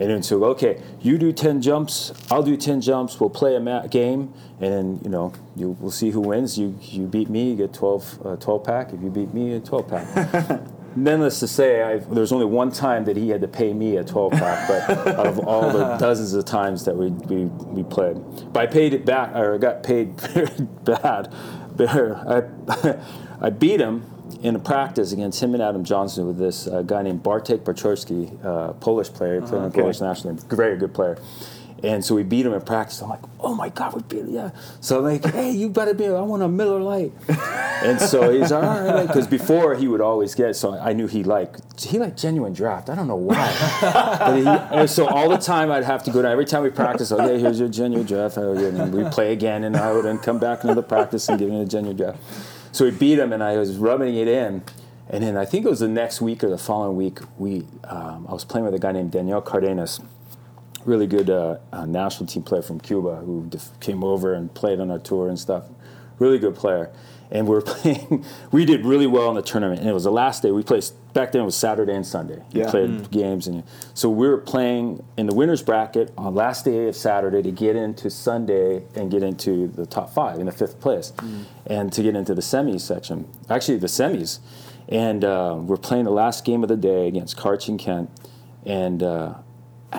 [0.01, 3.21] And then so, okay, you do 10 jumps, I'll do 10 jumps.
[3.21, 6.59] We'll play a ma- game, and then you know you we'll see who wins.
[6.59, 8.93] You you beat me, you get 12 uh, 12 pack.
[8.93, 10.61] If you beat me, a 12 pack.
[10.95, 13.97] Needless to say, I, there was only one time that he had to pay me
[13.97, 17.83] a 12 pack, but out of all the dozens of times that we, we, we
[17.83, 18.17] played.
[18.53, 20.51] But I paid it back, or I got paid very
[20.85, 21.33] bad.
[21.81, 22.99] I,
[23.41, 24.05] I beat him
[24.43, 28.45] in a practice against him and Adam Johnson with this uh, guy named Bartek Barczorski,
[28.45, 29.81] uh, Polish player, he played in okay.
[29.81, 31.19] Polish national team, very good player.
[31.83, 33.03] And so we beat him in practice.
[33.03, 34.51] I'm like, oh my God, we beat him, yeah.
[34.81, 37.13] So I'm like, hey, you better be, I want a Miller Lite.
[37.29, 41.25] and so he's all right, because before he would always get, so I knew he
[41.25, 42.89] liked, he liked genuine draft.
[42.89, 43.53] I don't know why.
[43.81, 46.71] but he, and so all the time I'd have to go down, every time we
[46.71, 48.39] practice, okay, here's your genuine draft.
[48.39, 51.37] Oh, And we play again, and I would then come back into the practice and
[51.37, 52.19] give him a genuine draft.
[52.73, 54.63] So we beat him, and I was rubbing it in.
[55.09, 58.27] And then I think it was the next week or the following week, we um,
[58.27, 60.01] I was playing with a guy named Daniel Cardenas,
[60.87, 64.81] really good uh, uh, national team player from Cuba who def- came over and played
[64.81, 65.65] on our tour and stuff.
[66.19, 66.91] Really good player.
[67.33, 69.81] And we were playing, we did really well in the tournament.
[69.81, 70.51] And it was the last day.
[70.53, 72.43] We played, back then it was Saturday and Sunday.
[72.53, 72.71] We Yeah.
[72.71, 73.47] played games.
[73.49, 73.63] and
[73.95, 77.75] So we were playing in the winner's bracket on last day of Saturday to get
[77.75, 81.13] into Sunday and get into the top five in the fifth place
[81.67, 83.27] and to get into the semis section.
[83.49, 84.39] Actually, the semis.
[84.89, 88.11] And uh, we're playing the last game of the day against Karch and Kent.
[88.67, 89.35] And uh,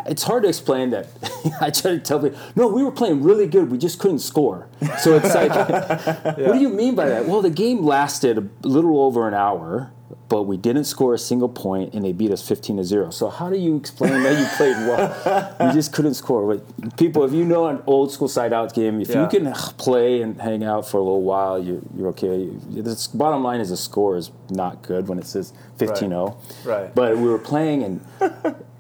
[0.08, 1.08] it's hard to explain that.
[1.62, 3.72] I try to tell people, no, we were playing really good.
[3.72, 4.68] We just couldn't score.
[5.00, 5.54] So it's like,
[6.38, 7.26] what do you mean by that?
[7.28, 9.92] Well, the game lasted a little over an hour,
[10.30, 13.10] but we didn't score a single point, and they beat us 15 to zero.
[13.12, 15.56] So how do you explain that you played well?
[15.68, 16.56] we just couldn't score.
[16.56, 19.24] But people, if you know an old school side out game, if Yeah.
[19.24, 22.48] you can play and hang out for a little while, you're, you're okay.
[22.48, 26.36] The bottom line is the score is not good when it says 15-0.
[26.66, 26.94] Right.
[26.96, 28.02] But we were playing, and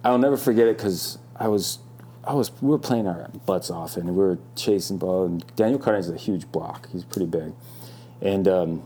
[0.03, 1.79] I'll never forget it because I was,
[2.23, 5.25] I was, we were playing our butts off, and we were chasing ball.
[5.25, 7.53] And Daniel Cardenas is a huge block; he's pretty big,
[8.21, 8.83] and um,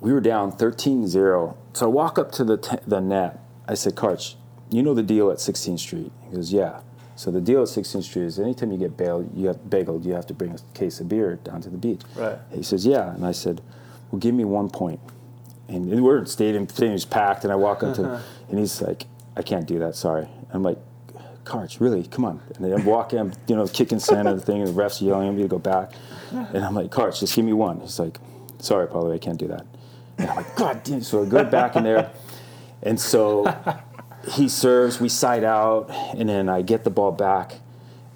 [0.00, 1.56] we were down 13-0.
[1.74, 3.40] So I walk up to the t- the net.
[3.66, 4.34] I said, "Karch,
[4.70, 6.80] you know the deal at 16th Street?" He goes, "Yeah."
[7.14, 10.14] So the deal at 16th Street is anytime you get bailed, you have bageled, you
[10.14, 12.00] have to bring a case of beer down to the beach.
[12.16, 12.38] Right.
[12.52, 13.60] He says, "Yeah," and I said,
[14.10, 15.00] "Well, give me one point."
[15.68, 19.06] And we're in stadium, stadium's packed, and I walk up to him, and he's like,
[19.36, 20.78] "I can't do that, sorry." I'm like,
[21.44, 22.04] "Karch, really?
[22.04, 24.68] Come on!" And then I'm walking, I'm you know kicking sand and the thing, and
[24.68, 25.92] the refs yelling at me to go back,
[26.30, 28.18] and I'm like, "Karch, just give me one." He's like,
[28.58, 29.66] "Sorry, Paulie, I can't do that."
[30.18, 32.10] And I'm like, "God damn!" So I go back in there,
[32.82, 33.44] and so
[34.28, 37.60] he serves, we side out, and then I get the ball back,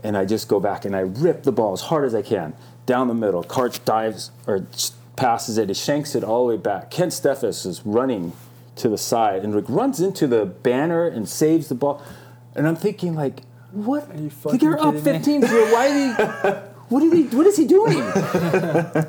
[0.03, 2.55] and I just go back and I rip the ball as hard as I can
[2.85, 3.43] down the middle.
[3.43, 4.67] Karch dives or
[5.17, 6.91] passes it, he shanks it all the way back.
[6.91, 8.33] Kent Steffes is running
[8.77, 12.03] to the side and like runs into the banner and saves the ball.
[12.55, 14.11] And I'm thinking like, what?
[14.11, 15.47] Are you Like, fucking You're up 15 me?
[15.47, 16.55] 0 Why he?
[16.89, 18.01] What, is he, what is he doing?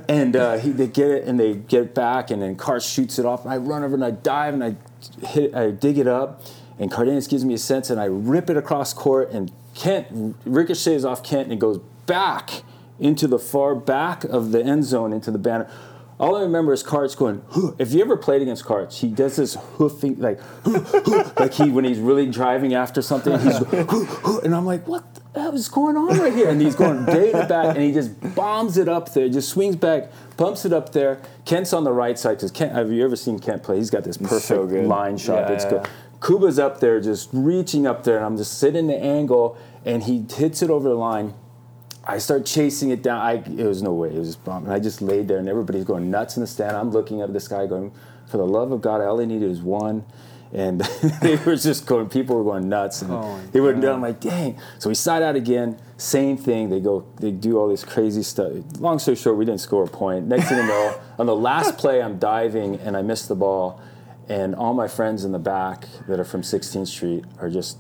[0.10, 3.20] and uh, he, they get it and they get it back, and then Karch shoots
[3.20, 3.44] it off.
[3.44, 4.76] And I run over and I dive and I
[5.24, 6.42] hit, I dig it up,
[6.80, 11.04] and Cardenas gives me a sense, and I rip it across court, and Kent ricochets
[11.04, 11.78] off Kent and it goes
[12.08, 12.64] back
[13.00, 15.70] into the far back of the end zone into the banner.
[16.20, 17.44] All I remember is Karch going.
[17.78, 20.40] If you ever played against Karch, he does this hoofing like,
[21.40, 23.38] like he when he's really driving after something.
[23.40, 23.62] He's
[24.44, 25.04] and I'm like, what
[25.34, 26.50] the hell is going on right here?
[26.50, 29.76] And he's going day to back, and he just bombs it up there, just swings
[29.76, 31.22] back, pumps it up there.
[31.46, 32.74] Kent's on the right side because Kent.
[32.74, 33.78] Have you ever seen Kent play?
[33.78, 35.48] He's got this perfect so line shot.
[35.48, 35.88] Yeah, it's yeah, good.
[36.20, 40.26] Kuba's up there, just reaching up there, and I'm just sitting the angle, and he
[40.36, 41.36] hits it over the line.
[42.10, 43.22] I start chasing it down.
[43.22, 44.10] I, it was no way.
[44.10, 44.64] It was just bomb.
[44.64, 46.78] And I just laid there, and everybody's going nuts in the stand.
[46.78, 47.92] I'm looking at this guy going,
[48.28, 50.06] for the love of God, all I needed is one.
[50.54, 50.80] And
[51.22, 53.02] they were just going, people were going nuts.
[53.02, 53.92] And Oh he wouldn't do.
[53.92, 54.58] I'm like, dang.
[54.80, 55.78] So we side out again.
[55.98, 56.70] Same thing.
[56.70, 58.54] They go, they do all this crazy stuff.
[58.80, 60.28] Long story short, we didn't score a point.
[60.28, 63.82] Next thing you know, on the last play, I'm diving and I miss the ball.
[64.30, 67.78] And all my friends in the back that are from 16th Street are just,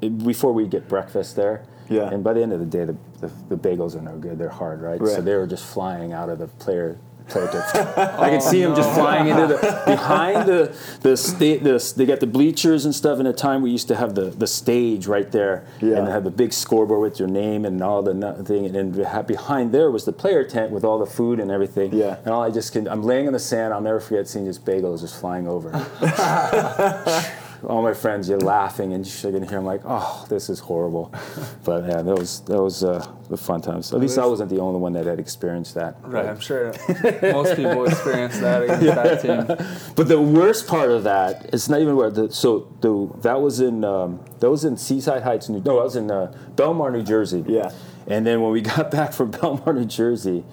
[0.00, 1.66] before we get breakfast there.
[1.90, 2.08] Yeah.
[2.10, 4.38] And by the end of the day, the, the, the bagels are no good.
[4.38, 4.98] They're hard, right?
[5.06, 6.96] So they were just flying out of the player.
[7.28, 11.58] player to- oh, I could see them just flying into the behind the the, sta-
[11.58, 13.20] the they got the bleachers and stuff.
[13.20, 15.98] In a time we used to have the, the stage right there, Yeah.
[15.98, 18.66] and have the big scoreboard with your name and all the nu- thing.
[18.66, 21.92] And then behind there was the player tent with all the food and everything.
[21.94, 22.16] Yeah.
[22.24, 23.72] And all I just can I'm laying in the sand.
[23.74, 25.70] I'll never forget seeing just bagels just flying over.
[27.64, 29.58] all my friends, you're laughing and shaking here.
[29.58, 31.12] I'm like, oh, this is horrible.
[31.64, 33.92] But yeah, that was that was uh, the fun times.
[33.92, 35.96] At least I wasn't the only one that had experienced that.
[36.02, 36.72] Right, I'm sure
[37.22, 39.66] most people experience that against that team.
[39.94, 43.60] But the worst part of that, it's not even where the so the that was
[43.60, 47.02] in um, that was in Seaside Heights, New, no, that was in uh, Belmar, New
[47.02, 47.44] Jersey.
[47.46, 47.70] Yeah.
[48.06, 50.44] And then when we got back from Belmar, New Jersey,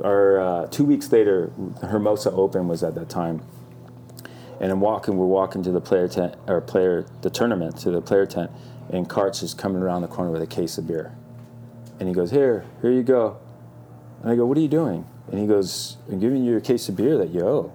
[0.00, 3.42] or uh, two weeks later, Hermosa Open was at that time.
[4.60, 8.00] And I'm walking, we're walking to the player tent or player the tournament to the
[8.00, 8.50] player tent,
[8.90, 11.12] and Karch is coming around the corner with a case of beer,
[11.98, 13.36] and he goes, "Here, here you go."
[14.22, 16.88] And I go, "What are you doing?" And he goes, "I'm giving you a case
[16.88, 17.72] of beer that you owe."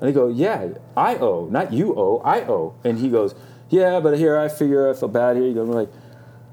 [0.00, 3.34] And I go, "Yeah, I owe, not you owe, I owe." And he goes,
[3.68, 5.88] "Yeah, but here I figure I feel bad here." You go, like,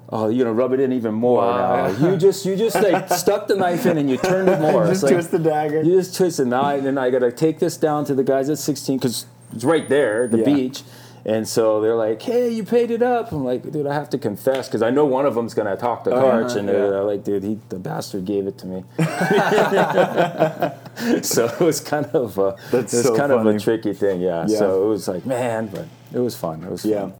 [0.09, 1.87] "Oh, you're gonna rub it in even more Wow.
[1.91, 4.83] now." You just, you just like stuck the knife in and you turned it more.
[4.85, 5.81] Just It's like- twist the dagger.
[5.81, 8.23] you just twist the knife, and then I got to take this down to the
[8.23, 9.25] guys at 16 because
[9.55, 10.45] it's right there, the Yeah.
[10.45, 10.83] beach.
[11.27, 14.17] And so they're like, "Hey, you paid it up." I'm like, "Dude, I have to
[14.19, 16.73] confess because I know one of them's gonna talk to Oh, Karch, yeah, and yeah.
[16.73, 18.83] they're like, dude, he the bastard gave it to me."
[21.23, 24.21] so it was kind of a, That's it was so kind of a tricky thing,
[24.21, 24.45] yeah.
[24.47, 24.59] Yeah.
[24.59, 26.63] So it was like, man, but it was fun.
[26.63, 27.01] It was Yeah.
[27.01, 27.13] fun.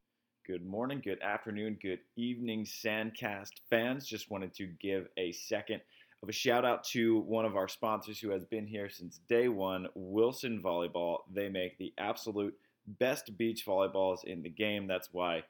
[0.46, 4.06] Good morning, good afternoon, good evening, Sandcast fans.
[4.06, 5.82] Just wanted to give a second
[6.26, 9.48] of a shout out to one of our sponsors who has been here since day
[9.48, 11.20] one, Wilson Volleyball.
[11.32, 12.56] They make the absolute
[12.88, 14.88] best beach volleyballs in the game.
[14.88, 15.44] That's why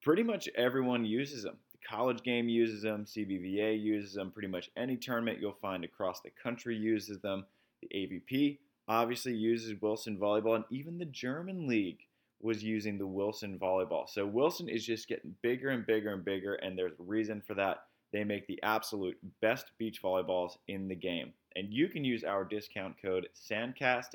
[0.00, 1.56] pretty much everyone uses them.
[1.72, 6.20] The college game uses them, CBVA uses them, pretty much any tournament you'll find across
[6.20, 7.44] the country uses them.
[7.82, 12.06] The AVP obviously uses Wilson Volleyball, and even the German League
[12.40, 14.08] was using the Wilson volleyball.
[14.08, 17.54] So Wilson is just getting bigger and bigger and bigger, and there's a reason for
[17.54, 17.86] that.
[18.12, 21.32] They make the absolute best beach volleyballs in the game.
[21.56, 24.14] And you can use our discount code SANDCAST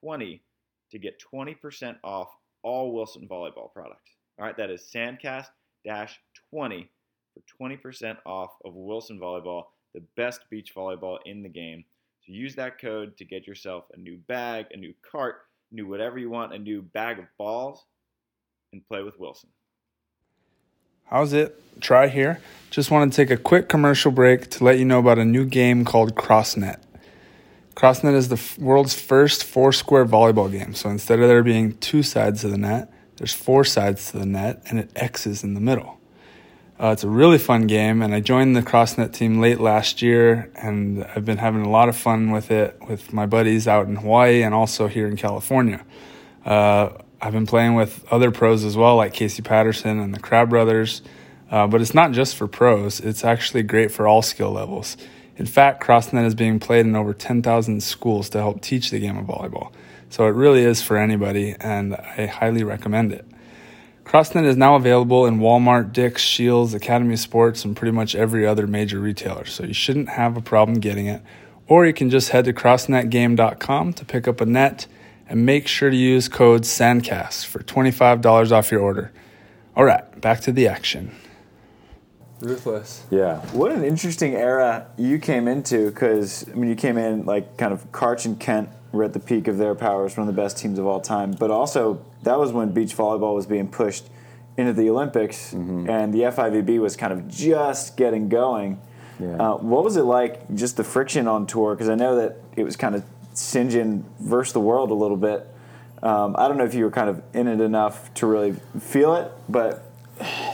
[0.00, 0.42] 20
[0.90, 2.28] to get 20% off
[2.62, 4.12] all Wilson volleyball products.
[4.38, 5.48] All right, that is SANDCAST
[6.50, 6.90] 20
[7.34, 11.84] for 20% off of Wilson volleyball, the best beach volleyball in the game.
[12.20, 16.18] So use that code to get yourself a new bag, a new cart, new whatever
[16.18, 17.84] you want, a new bag of balls,
[18.72, 19.50] and play with Wilson.
[21.12, 21.62] How's it?
[21.82, 22.40] Tri here.
[22.70, 25.44] Just want to take a quick commercial break to let you know about a new
[25.44, 26.80] game called CrossNet.
[27.76, 30.72] CrossNet is the f- world's first four square volleyball game.
[30.72, 34.24] So instead of there being two sides to the net, there's four sides to the
[34.24, 36.00] net and it X's in the middle.
[36.80, 40.50] Uh, it's a really fun game, and I joined the CrossNet team late last year,
[40.54, 43.96] and I've been having a lot of fun with it with my buddies out in
[43.96, 45.84] Hawaii and also here in California.
[46.42, 46.88] Uh,
[47.24, 51.02] I've been playing with other pros as well, like Casey Patterson and the Crabb Brothers.
[51.52, 54.96] Uh, but it's not just for pros, it's actually great for all skill levels.
[55.36, 59.16] In fact, CrossNet is being played in over 10,000 schools to help teach the game
[59.16, 59.70] of volleyball.
[60.10, 63.24] So it really is for anybody, and I highly recommend it.
[64.04, 68.66] CrossNet is now available in Walmart, Dick's, Shields, Academy Sports, and pretty much every other
[68.66, 69.44] major retailer.
[69.44, 71.22] So you shouldn't have a problem getting it.
[71.68, 74.86] Or you can just head to crossnetgame.com to pick up a net
[75.32, 79.10] and make sure to use code SANDCAST for $25 off your order.
[79.74, 81.10] All right, back to the action.
[82.40, 83.06] Ruthless.
[83.10, 83.38] Yeah.
[83.52, 87.72] What an interesting era you came into because, I mean, you came in like kind
[87.72, 90.58] of Karch and Kent were at the peak of their powers, one of the best
[90.58, 91.30] teams of all time.
[91.30, 94.10] But also, that was when beach volleyball was being pushed
[94.58, 98.82] into the Olympics and the FIVB was kind of just getting going.
[99.18, 99.36] Yeah.
[99.36, 101.74] Uh, what was it like, just the friction on tour?
[101.74, 103.02] Because I know that it was kind of
[103.34, 105.48] Sinjin versus the world a little bit.
[106.02, 109.14] Um, I don't know if you were kind of in it enough to really feel
[109.14, 109.88] it, but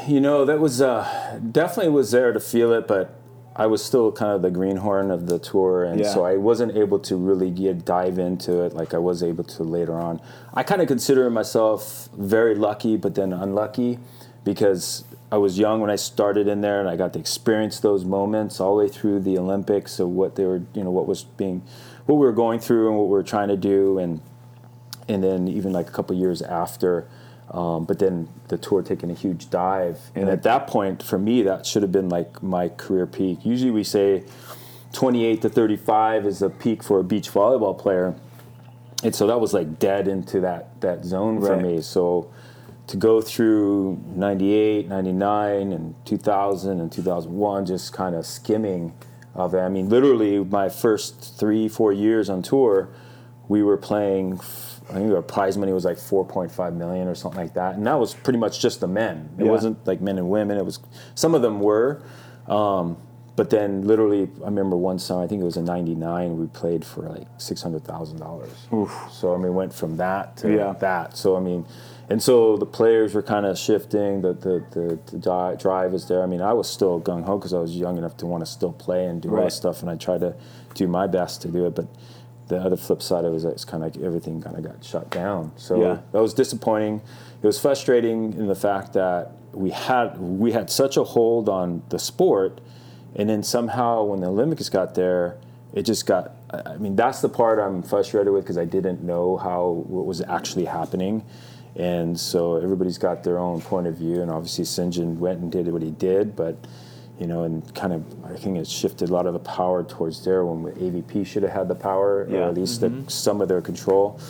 [0.07, 3.15] You know, that was uh, definitely was there to feel it, but
[3.55, 6.09] I was still kind of the greenhorn of the tour, and Yeah.
[6.15, 9.63] so I wasn't able to really get dive into it like I was able to
[9.65, 10.21] later on.
[10.55, 13.99] I kind of consider myself very lucky, but then unlucky
[14.45, 18.05] because I was young when I started in there, and I got to experience those
[18.07, 21.25] moments all the way through the Olympics of what they were, you know, what was
[21.25, 21.61] being,
[22.09, 24.21] what we were going through, and what we were trying to do, and
[25.09, 27.07] and then even like a couple years after.
[27.51, 31.43] Um, but then the tour taking a huge dive, and at that point, for me,
[31.43, 33.45] that should have been like my career peak.
[33.45, 34.25] Usually, we say
[34.93, 38.15] 28 to 35 is a peak for a beach volleyball player,
[39.03, 41.63] and so that was like dead into that that zone for Right.
[41.63, 41.81] me.
[41.83, 42.31] So
[42.87, 48.93] to go through 98, 99, and 2000 and 2001, just kind of skimming
[49.39, 52.89] I mean, literally, my first three, four years on tour,
[53.49, 54.41] we were playing.
[54.91, 57.99] I think our prize money was like 4.5 million or something like that, and that
[58.01, 59.29] was pretty much just the men.
[59.39, 59.51] It Yeah.
[59.51, 60.57] wasn't like men and women.
[60.57, 60.81] It was
[61.15, 62.01] some of them were,
[62.47, 62.97] um,
[63.37, 65.23] but then literally, I remember one summer.
[65.23, 66.39] I think it was in '99.
[66.41, 68.51] We played for like six hundred thousand dollars.
[69.13, 70.73] So I mean, went from that to Yeah.
[70.81, 71.17] that.
[71.17, 71.67] So I mean,
[72.11, 74.23] and so the players were kind of shifting.
[74.23, 76.23] The the the, the di- drive is there.
[76.23, 78.51] I mean, I was still gung ho because I was young enough to want to
[78.51, 79.45] still play and do all Right.
[79.45, 80.35] that stuff, and I tried to
[80.75, 81.75] do my best to do it.
[81.75, 81.87] But
[82.49, 84.63] the other flip side of it is that it's kind of like everything kind of
[84.65, 85.53] got shut down.
[85.57, 85.99] So Yeah.
[86.13, 87.03] that was disappointing.
[87.43, 91.83] It was frustrating in the fact that we had we had such a hold on
[91.91, 92.61] the sport,
[93.17, 95.37] and then somehow when the Olympics got there,
[95.75, 96.33] it just got.
[96.51, 100.07] I I mean, that's the part I'm frustrated with because I didn't know how what
[100.07, 101.23] was actually happening,
[101.79, 105.69] and so everybody's got their own point of view, and obviously Sinjin went and did
[105.73, 106.57] what he did, but
[107.19, 110.25] you know, and kind of I think it shifted a lot of the power towards
[110.25, 112.39] there when AVP should have had the power, Yeah.
[112.39, 113.09] or at least the, mm-hmm.
[113.09, 114.21] some of their control.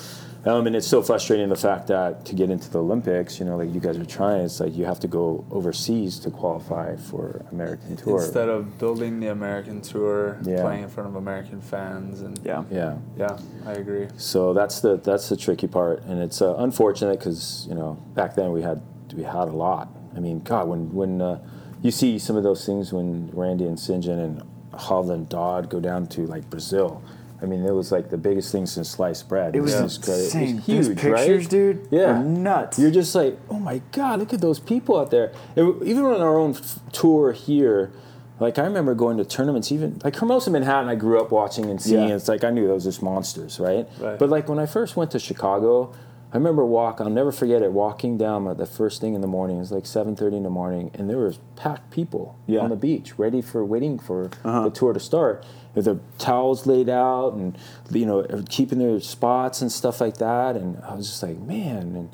[0.44, 3.56] Um, and it's so frustrating the fact that to get into the Olympics, you know,
[3.56, 7.44] like you guys are trying, it's like you have to go overseas to qualify for
[7.50, 8.22] American Tour.
[8.22, 10.62] Instead of building the American tour, Yeah.
[10.62, 12.62] playing in front of American fans, and Yeah.
[12.70, 12.96] yeah.
[13.16, 14.06] yeah, I agree.
[14.16, 18.34] So that's the that's the tricky part, and it's uh, unfortunate because you know back
[18.36, 18.80] then we had
[19.16, 19.88] we had a lot.
[20.16, 21.38] I mean, God, when when uh,
[21.82, 26.06] you see some of those things when Randy and Sinjin and Hovland Dodd go down
[26.08, 27.02] to like Brazil,
[27.40, 29.54] I mean, it was like the biggest thing since sliced bread.
[29.54, 30.58] It was just cra- it was insane.
[30.58, 31.50] huge, Those pictures, right?
[31.50, 31.88] dude.
[31.90, 32.20] Yeah.
[32.20, 32.78] nuts.
[32.78, 35.32] You're just like, oh my God, look at those people out there.
[35.56, 37.92] And even on our own f- tour here,
[38.40, 41.80] like I remember going to tournaments, even like Hermosa Manhattan, I grew up watching and
[41.80, 42.08] seeing.
[42.08, 42.16] Yeah.
[42.16, 43.88] It's like I knew those just monsters, right?
[43.98, 44.18] Right.
[44.18, 45.92] But like when I first went to Chicago,
[46.32, 47.00] I remember walk.
[47.00, 47.72] I'll never forget it.
[47.72, 49.56] Walking down the first thing in the morning.
[49.56, 52.60] It was like seven thirty in the morning, and there was packed people Yeah.
[52.60, 54.64] on the beach, ready for waiting for uh-huh.
[54.64, 55.44] the tour to start.
[55.78, 57.56] With their towels laid out, and
[57.92, 60.56] you know, keeping their spots and stuff like that.
[60.56, 62.10] And I was just like, man, and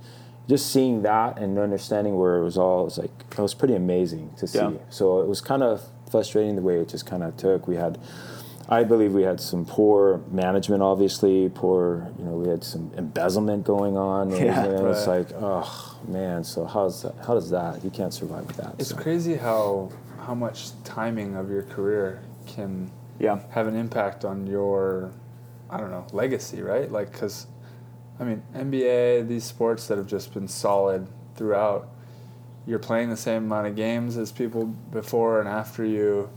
[0.50, 3.74] just seeing that and understanding where it was all it was like it was pretty
[3.74, 4.59] amazing to see.
[4.59, 4.72] Yeah.
[4.90, 7.66] So it was kind of frustrating the way it just kind of took.
[7.66, 7.98] We had,
[8.68, 10.83] I believe, we had some poor management.
[10.83, 12.12] Obviously, poor.
[12.18, 14.31] You know, we had some embezzlement going on.
[14.31, 14.66] and, Yeah.
[14.66, 15.20] it's Right.
[15.20, 16.44] like, oh man.
[16.44, 17.14] So how's that?
[17.27, 17.83] How does that?
[17.83, 18.74] You can't survive with that.
[18.79, 18.96] It's so.
[18.96, 19.90] crazy how
[20.27, 23.40] how much timing of your career can yeah.
[23.50, 25.11] have an impact on your,
[25.70, 26.90] I don't know, legacy, right?
[26.90, 27.46] Like, because,
[28.20, 31.88] I mean, NBA, these sports that have just been solid throughout,
[32.66, 36.31] you're playing the same amount of games as people before and after you.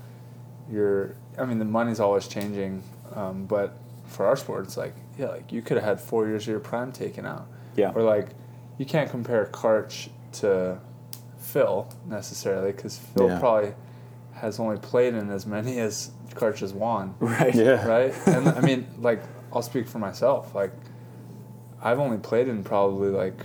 [0.72, 2.84] You're, I mean, the money's always changing,
[3.16, 6.44] um, but for our sport, it's like, yeah, like you could have had four years
[6.44, 7.48] of your prime taken out.
[7.76, 7.92] Yeah.
[7.96, 8.30] Or like,
[8.78, 10.80] you can't compare Karch to
[11.38, 13.40] Phil necessarily, because Phil Yeah.
[13.40, 13.74] probably
[14.38, 17.54] has only played in as many as Karch has won Right.
[17.56, 17.86] Yeah.
[17.88, 18.14] right?
[18.28, 19.22] And I mean, like,
[19.54, 20.54] I'll speak for myself.
[20.54, 20.72] Like,
[21.82, 23.40] I've only played in probably like,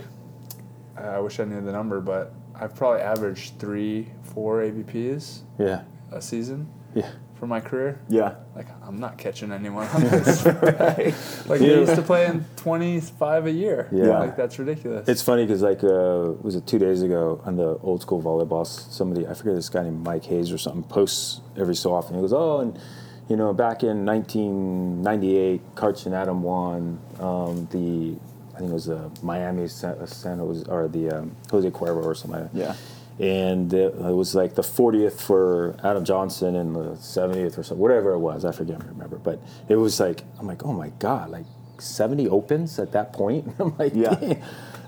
[0.97, 5.83] I wish I knew the number, but I've probably averaged three, four AVPs Yeah.
[6.11, 7.09] a season Yeah.
[7.43, 7.99] For my career.
[8.07, 8.35] Yeah.
[8.55, 10.45] Like, I'm not catching anyone on this.
[10.45, 13.89] Like, they used to play in 25 a year.
[13.91, 14.19] Yeah.
[14.19, 15.09] Like, that's ridiculous.
[15.09, 18.65] It's funny because like uh, was it two days ago on the old school volleyball?
[18.65, 22.15] Somebody I forget this guy named Mike Hayes or something posts every so often.
[22.15, 22.79] He goes, oh, and
[23.27, 28.15] you know back in 1998, Karch and Adam won um, the
[28.55, 32.15] I think it was the Miami San, San Jose or the um, Jose Cuervo or
[32.15, 32.43] something.
[32.43, 32.57] Like that.
[32.57, 32.75] Yeah.
[33.19, 37.75] And it, it was like the 40th for Adam Johnson and the 70th or so,
[37.75, 38.43] whatever it was.
[38.43, 39.17] I forget, I remember.
[39.17, 41.45] But it was like, I'm like, oh my God, like
[41.79, 43.53] 70 opens at that point?
[43.59, 44.15] I'm like, Yeah.
[44.15, 44.41] "Dang."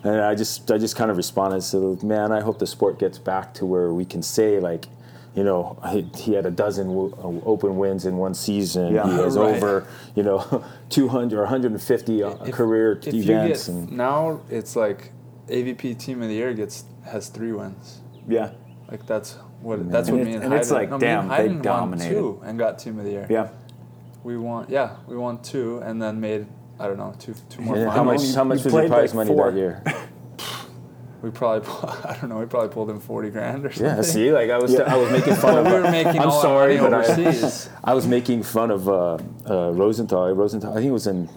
[0.03, 3.17] And I just, I just kind of responded, so man, I hope the sport gets
[3.17, 4.85] back to where we can say like,
[5.35, 8.93] you know, he, he had a dozen w- uh, open wins in one season.
[8.93, 9.03] Yeah.
[9.05, 9.55] he has Right.
[9.55, 9.85] over,
[10.15, 13.65] you know, 200 or 150 uh, If- career if you events.
[13.67, 15.11] get, and now it's like
[15.47, 18.01] AVP Team of the Year gets has three wins.
[18.27, 18.51] Yeah.
[18.89, 21.31] Like that's what that's what it- me and, and it's like, no, me damn, and
[21.31, 22.09] they Hayden won dominated.
[22.13, 23.27] two and got team of the year.
[23.29, 23.49] Yeah.
[24.23, 26.47] We won, yeah, we won two and then made
[26.79, 27.75] I don't know two two more.
[27.75, 29.51] and how much, how much you was your prize like, money four.
[29.51, 29.83] that year?
[31.21, 31.67] We probably
[32.05, 32.37] I don't know.
[32.37, 33.95] We probably pulled in forty grand or something.
[33.95, 34.81] Yeah, see, like I was, Yeah.
[34.81, 35.65] I was making fun of.
[35.65, 37.69] we were making I'm all sorry, our but money I, overseas.
[37.83, 39.17] I was making fun of uh,
[39.49, 40.31] uh, Rosenthal.
[40.35, 41.27] Rosenthal, I think it was in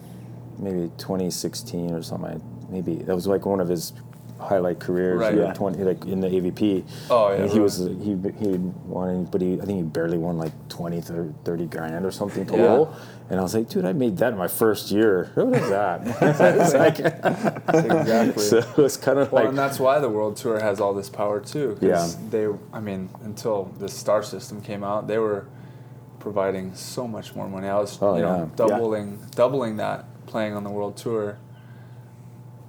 [0.59, 2.43] maybe 2016 or something.
[2.69, 3.93] Maybe that was like one of his
[4.39, 5.21] highlight careers.
[5.21, 5.37] Right.
[5.37, 5.53] Yeah.
[5.53, 6.85] 20, like in the AVP.
[7.11, 10.39] Oh, yeah, And he was he he won, but he I think he barely won
[10.39, 12.95] like 20, 30, 30 grand or something total.
[13.31, 15.31] And I was like, dude, I made that in my first year.
[15.35, 16.01] What is that?
[17.75, 18.43] Exactly.
[18.45, 21.11] so it's kind of Well, like and that's why the World Tour has all this
[21.11, 21.77] power too.
[21.81, 22.09] Yeah.
[22.31, 25.47] They, I mean, until the star system came out, they were
[26.21, 27.69] providing so much more money.
[27.69, 28.49] I was, Oh, you know, yeah.
[28.57, 31.39] doubling, doubling that playing on the World Tour.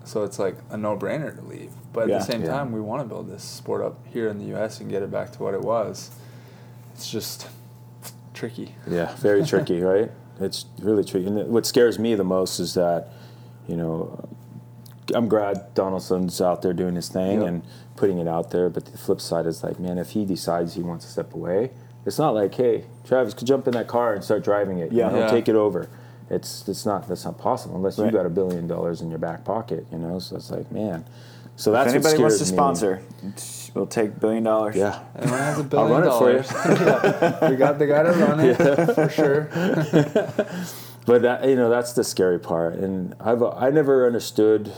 [0.06, 1.72] So it's like a no-brainer to leave.
[1.94, 2.18] But at Yeah.
[2.20, 2.52] the same Yeah.
[2.52, 4.80] time, we want to build this sport up here in the U.S.
[4.80, 6.10] and get it back to what it was.
[6.96, 7.48] It's just
[8.34, 8.76] tricky.
[8.88, 10.12] Yeah, very tricky, right?
[10.40, 11.28] It's really tricky.
[11.28, 13.10] And what scares me the most is that,
[13.68, 14.28] you know,
[15.14, 17.48] I'm glad Donald Sun's out there doing his thing Yep.
[17.48, 17.62] and
[17.96, 18.70] putting it out there.
[18.70, 21.72] But the flip side is like, man, if he decides he wants to step away,
[22.06, 24.92] it's not like, hey, Travis, could jump in that car and start driving it.
[24.92, 25.08] Yeah.
[25.08, 25.32] you know, Yeah.
[25.32, 25.90] take it over.
[26.30, 28.06] It's it's not that's not possible unless Right.
[28.06, 30.20] you got a billion dollars in your back pocket, you know.
[30.20, 31.06] So it's like, man.
[31.56, 32.58] So If that's what anybody scares wants to me.
[32.58, 33.02] sponsor,
[33.74, 34.76] we'll take billion dollars.
[34.76, 35.00] Yeah.
[35.18, 36.86] Anyone has a I'll billion run it for you.
[36.86, 39.50] Yeah, we got the guy to run it for sure.
[41.06, 42.76] But that, you know, that's the scary part.
[42.76, 44.72] And I've I never understood,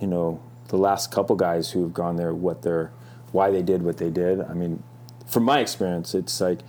[0.00, 2.92] you know, the last couple guys who've gone there, what they're,
[3.32, 4.40] why they did what they did.
[4.40, 4.82] I mean,
[5.26, 6.60] from my experience, it's like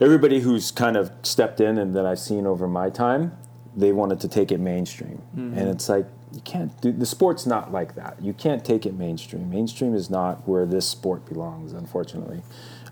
[0.00, 3.36] everybody who's kind of stepped in and that I've seen over my time,
[3.76, 7.72] they wanted to take it mainstream, and it's like, you can't do the sport's not
[7.72, 8.16] like that.
[8.20, 9.50] You can't take it mainstream.
[9.50, 12.42] Mainstream is not where this sport belongs, unfortunately.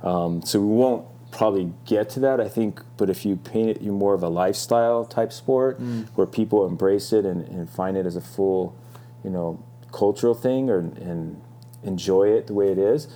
[0.02, 2.80] Um, so we won't probably get to that, I think.
[2.96, 5.78] But if you paint it, you more of a lifestyle type sport
[6.14, 8.74] where people embrace it and, and find it as a full,
[9.22, 9.62] you know,
[9.92, 11.40] cultural thing or and
[11.82, 13.08] enjoy it the way it is.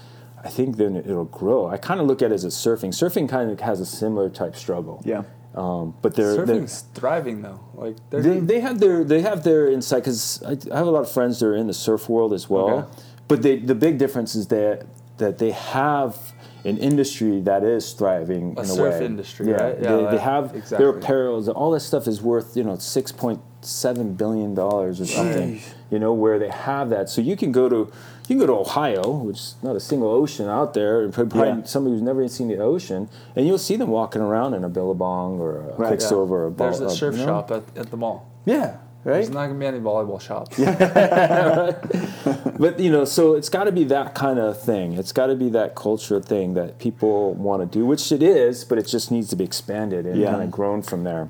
[0.44, 1.68] I think then it'll grow.
[1.68, 2.90] I kind of look at it as a surfing.
[2.90, 5.00] Surfing kind of has a similar type struggle.
[5.04, 5.22] Yeah.
[5.54, 7.60] Um, but they're, they're Surfing's thriving though.
[7.74, 10.90] Like they're they, they have their they have their insight because I, I have a
[10.90, 12.70] lot of friends that are in the surf world as well.
[12.70, 13.02] Okay.
[13.28, 14.86] But they, the big difference is that
[15.18, 16.32] that they have
[16.64, 19.04] an industry that is thriving A in a surf way.
[19.04, 19.78] industry, yeah, right?
[19.80, 20.78] Yeah, they, they have exactly.
[20.78, 21.52] their apparels.
[21.54, 25.60] All that stuff is worth you know six point seven billion dollars or something.
[25.90, 27.92] You know where they have that, so you can go to
[28.32, 31.48] you can go to Ohio, which is not a single ocean out there, and probably
[31.48, 31.62] Yeah.
[31.64, 34.68] somebody who's never even seen the ocean, and you'll see them walking around in a
[34.68, 35.78] Billabong or a Right.
[35.80, 35.86] Yeah.
[35.88, 37.26] Quiksilver or a There's a surf you know?
[37.26, 38.26] shop at, at the mall.
[38.44, 39.14] Yeah, right.
[39.14, 40.58] There's not gonna be any volleyball shops.
[42.58, 44.92] But you know, so it's got to be that kind of thing.
[44.92, 48.64] It's got to be that culture thing that people want to do, which it is,
[48.64, 50.30] but it just needs to be expanded and Yeah.
[50.30, 51.28] kind of grown from there.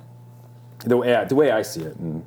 [0.84, 2.24] The way the way I see it, and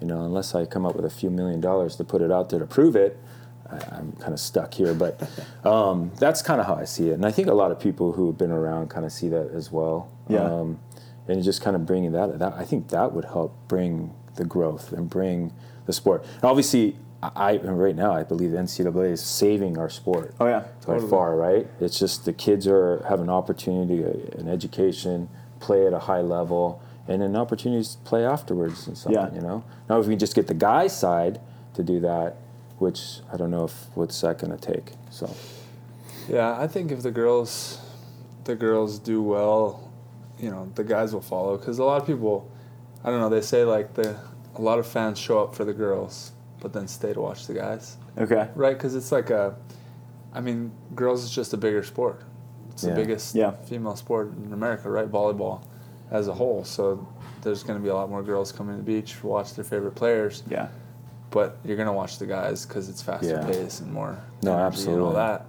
[0.00, 2.50] you know, unless I come up with a few million dollars to put it out
[2.50, 3.16] there to prove it,
[3.74, 4.94] I, I'm kind of stuck here.
[4.94, 5.28] But
[5.64, 8.12] um, that's kind of how I see it, and I think a lot of people
[8.12, 10.10] who have been around kind of see that as well.
[10.28, 10.40] Yeah.
[10.44, 10.80] Um,
[11.26, 14.92] and just kind of bringing that, that, I think that would help bring the growth
[14.92, 15.52] and bring
[15.86, 16.24] the sport.
[16.34, 20.60] And obviously, I right now I believe the NCAA is saving our sport Oh yeah.
[20.86, 21.08] by Totally.
[21.08, 21.36] far.
[21.36, 21.66] Right?
[21.80, 25.28] It's just the kids are have an opportunity, uh, an education,
[25.60, 29.22] play at a high level, and an opportunity to play afterwards and something.
[29.22, 29.34] Yeah.
[29.34, 29.64] You know.
[29.88, 31.40] Now, if we just get the guy side
[31.74, 32.36] to do that,
[32.78, 34.92] which I don't know if what's that to take.
[35.10, 35.30] So
[36.28, 37.80] Yeah, I think if the girls,
[38.44, 39.90] the girls do well,
[40.38, 41.56] you know, the guys will follow.
[41.56, 42.50] Because a lot of people,
[43.04, 44.16] I don't know, they say like the
[44.56, 47.54] a lot of fans show up for the girls, but then stay to watch the
[47.54, 48.48] guys, Okay.
[48.54, 48.74] right?
[48.76, 49.56] Because it's like a,
[50.32, 52.22] I mean, girls is just a bigger sport.
[52.70, 52.90] It's Yeah.
[52.90, 53.52] the biggest Yeah.
[53.64, 55.10] female sport in America, right?
[55.10, 55.62] Volleyball,
[56.12, 56.62] as a whole.
[56.64, 57.04] So
[57.42, 59.64] there's going to be a lot more girls coming to the beach to watch their
[59.64, 60.42] favorite players.
[60.48, 60.68] Yeah.
[61.34, 63.44] But you're gonna watch the guys because it's faster Yeah.
[63.44, 65.46] pace and more No, and all that.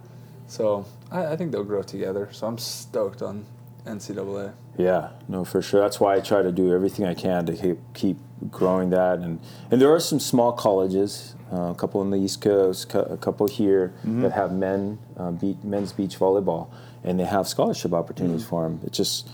[0.47, 2.27] So I, I think they'll grow together.
[2.31, 3.45] So I'm stoked on
[3.85, 4.53] NCAA.
[4.77, 5.79] Yeah, no, for sure.
[5.79, 8.17] That's why I try to do everything I can to keep keep
[8.49, 12.41] growing that, and and there are some small colleges, uh, a couple on the East
[12.41, 16.67] Coast, a couple here that have men uh, beat, men's beach volleyball,
[17.03, 18.79] and they have scholarship opportunities for them.
[18.83, 19.29] It's just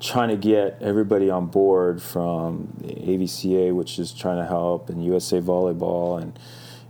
[0.00, 5.40] trying to get everybody on board from AVCA, which is trying to help, and USA
[5.40, 6.38] Volleyball, and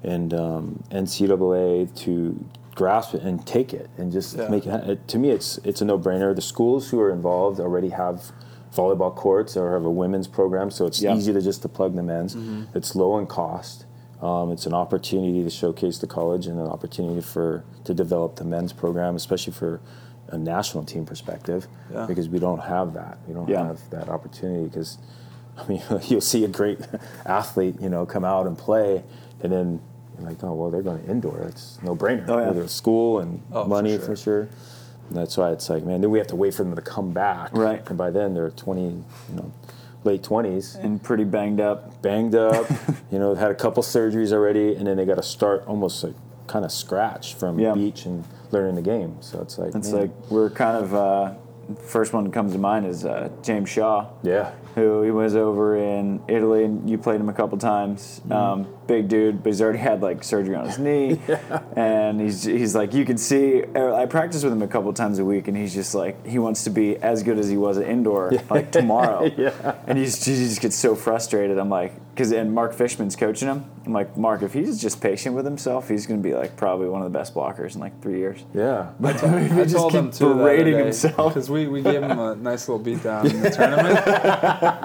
[0.02, 2.44] and um, NCAA to
[2.74, 4.48] grasp it and take it and just Yeah.
[4.48, 5.08] make it.
[5.08, 6.34] To me, it's it's a no brainer.
[6.34, 8.32] The schools who are involved already have
[8.74, 12.02] volleyball courts or have a women's program, so it's easy to just to plug the
[12.02, 12.36] men's.
[12.74, 13.86] It's low in cost.
[14.20, 18.44] Um, it's an opportunity to showcase the college and an opportunity for to develop the
[18.44, 19.80] men's program, especially for
[20.28, 22.06] a national team perspective, Yeah.
[22.06, 23.18] because we don't have that.
[23.28, 23.66] We don't Yeah.
[23.66, 24.98] have that opportunity because.
[25.58, 26.80] I mean, you'll see a great
[27.24, 29.02] athlete, you know, come out and play,
[29.42, 29.80] and then
[30.18, 31.40] you're like, oh well, they're going to indoor.
[31.48, 32.28] It's no brainer.
[32.28, 32.60] Oh, yeah.
[32.62, 34.00] It's school and Oh, for money sure.
[34.06, 34.48] for sure.
[35.10, 37.56] That's why it's like, man, then we have to wait for them to come back.
[37.56, 37.82] Right.
[37.88, 39.50] And by then they're 20, you know,
[40.04, 42.02] late 20s, And pretty banged up.
[42.02, 42.66] banged up,
[43.10, 46.14] you know, had a couple surgeries already, and then they got to start almost like
[46.48, 47.72] kind of scratch from Yeah.
[47.72, 49.16] beach and learning the game.
[49.20, 51.34] So it's like, It's man, like we're kind of uh,
[51.82, 54.06] first one that comes to mind is uh, James Shaw.
[54.22, 58.20] yeah, who he was over in Italy, and you played him a couple times.
[58.20, 58.32] Mm-hmm.
[58.32, 61.62] Um, big dude, but he's already had like surgery on his knee, yeah.
[61.74, 63.64] and he's he's like you can see.
[63.74, 66.38] uh, I practice with him a couple times a week, and he's just like he
[66.38, 69.24] wants to be as good as he was at indoor like tomorrow.
[69.36, 69.74] Yeah.
[69.86, 71.58] and he's, he just gets so frustrated.
[71.58, 73.70] I'm like, because and Mark Fishman's coaching him.
[73.84, 76.88] I'm like, Mark, if he's just patient with himself, he's going to be like probably
[76.88, 78.42] one of the best blockers in like three years.
[78.54, 78.92] yeah.
[79.00, 81.34] But if he I just told him keeps too berating himself.
[81.34, 84.02] because we, we gave him a nice little beat down in the tournament.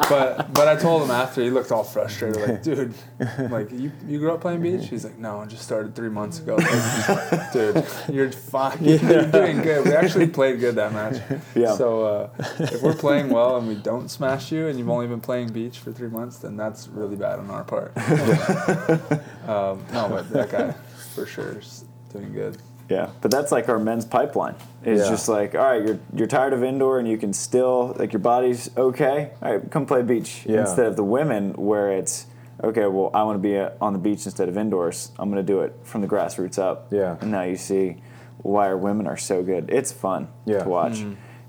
[0.10, 3.94] but but I told him after he looked all frustrated, like, dude, I'm like you
[4.06, 4.90] you grew up playing beach?
[4.90, 6.56] He's like, no, I just started three months ago.
[6.56, 8.78] Like, dude, you're fine.
[8.84, 9.86] You're doing good.
[9.86, 11.22] We actually played good that match.
[11.56, 11.76] Yeah.
[11.76, 12.30] So uh,
[12.60, 15.80] if we're playing well and we don't smash you, and you've only been playing beach
[15.80, 17.96] for three months, then that's really bad on our part.
[19.48, 20.72] um, no, but that guy
[21.14, 22.58] for sure is doing good.
[22.90, 24.56] Yeah, but that's like our men's pipeline.
[24.84, 25.10] It's Yeah.
[25.10, 28.20] just like, all right, you're you're tired of indoor and you can still like your
[28.20, 29.32] body's okay.
[29.42, 30.62] All right, come play beach Yeah.
[30.62, 32.26] instead of the women where it's
[32.64, 32.88] okay.
[32.88, 35.12] Well, I want to be on the beach instead of indoors.
[35.18, 36.88] I'm going to do it from the grassroots up.
[36.92, 37.16] Yeah.
[37.22, 38.02] and now you see
[38.40, 39.70] why our women are so good.
[39.70, 40.64] It's fun Yeah.
[40.64, 41.00] to watch.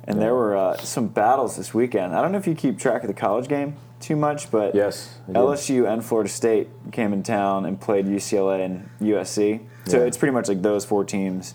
[0.05, 2.15] and there were uh, some battles this weekend.
[2.15, 5.19] I don't know if you keep track of the college game too much, but Yes,
[5.31, 9.61] LSU and Florida State came in town and played UCLA and USC.
[9.87, 10.05] So Yeah.
[10.05, 11.55] it's pretty much like those four teams,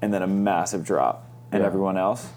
[0.00, 1.66] and then a massive drop and Yeah.
[1.66, 2.28] everyone else.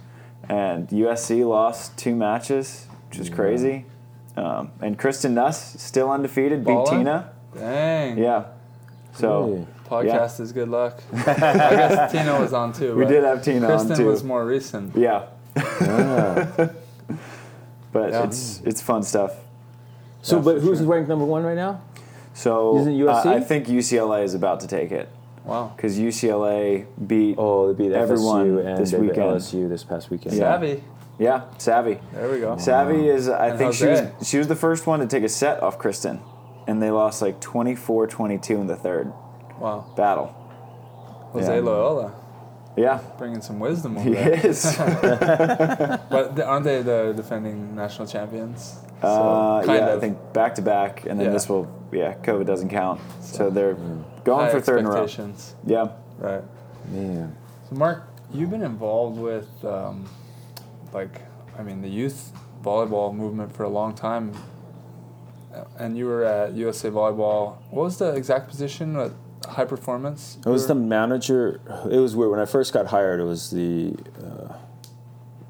[0.49, 3.85] And USC lost two matches, which is crazy.
[4.37, 7.29] Um, and Kristen Nuss still undefeated, beat Tina.
[7.57, 8.17] Dang.
[8.17, 8.43] Yeah.
[9.13, 9.67] So Really?
[9.89, 11.01] Podcast is good luck.
[11.13, 12.95] I guess Tina was on too.
[12.95, 14.05] we did have Tina Kristen on too.
[14.05, 14.95] was more recent.
[14.95, 15.23] yeah,
[15.57, 16.47] Ah.
[17.91, 18.23] but Yeah.
[18.23, 19.33] it's it's fun stuff.
[20.21, 20.87] So, Yeah, but who's sure.
[20.87, 21.81] ranked number one right now?
[22.33, 23.25] So Isn't uh, USC?
[23.25, 25.09] I think UCLA is about to take it
[25.45, 25.71] Wow.
[25.75, 29.31] because UCLA beat Oh, they beat Everyone FSU and this they beat weekend.
[29.37, 30.35] LSU this past weekend.
[30.35, 30.53] Yeah.
[30.53, 30.83] Savvy.
[31.17, 31.99] yeah Savvy.
[32.13, 32.57] There we go.
[32.57, 35.29] Savvy is I And think she was she was the first one to take a
[35.29, 36.19] set off Kristen,
[36.67, 39.11] and they lost like 24-22 in the third
[39.59, 39.85] Wow.
[39.97, 40.27] battle.
[41.33, 41.61] Jose Yeah.
[41.61, 42.11] Loiola
[42.79, 44.45] Yeah, bringing some wisdom over he there.
[44.45, 44.63] is.
[46.15, 48.59] But th- aren't they the defending national champions?
[49.01, 49.97] uh, kind yeah, of.
[49.97, 51.33] I think back to back, and then Yeah.
[51.33, 53.77] this will yeah COVID doesn't count, so they're
[54.23, 55.07] going High for third in a row.
[55.65, 55.87] Yeah.
[56.17, 56.43] Right.
[56.91, 57.35] Man.
[57.69, 58.03] So Mark,
[58.33, 60.05] you've been involved with, um,
[60.93, 61.21] like,
[61.57, 62.31] I mean, the youth
[62.63, 64.31] volleyball movement for a long time,
[65.53, 67.43] Uh, and you were at USA Volleyball.
[67.71, 68.87] What was the exact position?
[69.47, 70.37] High performance.
[70.45, 71.59] It was the manager.
[71.89, 72.31] It was weird.
[72.31, 74.53] When I first got hired, it was the uh,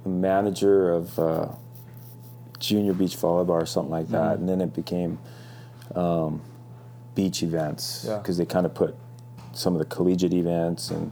[0.07, 1.47] manager of uh,
[2.59, 4.35] junior beach volleyball or something like that.
[4.37, 4.39] Mhm.
[4.39, 5.17] And then it became
[5.95, 6.41] um,
[7.15, 8.17] beach events Yeah.
[8.17, 8.95] because they kind of put
[9.53, 11.11] some of the collegiate events and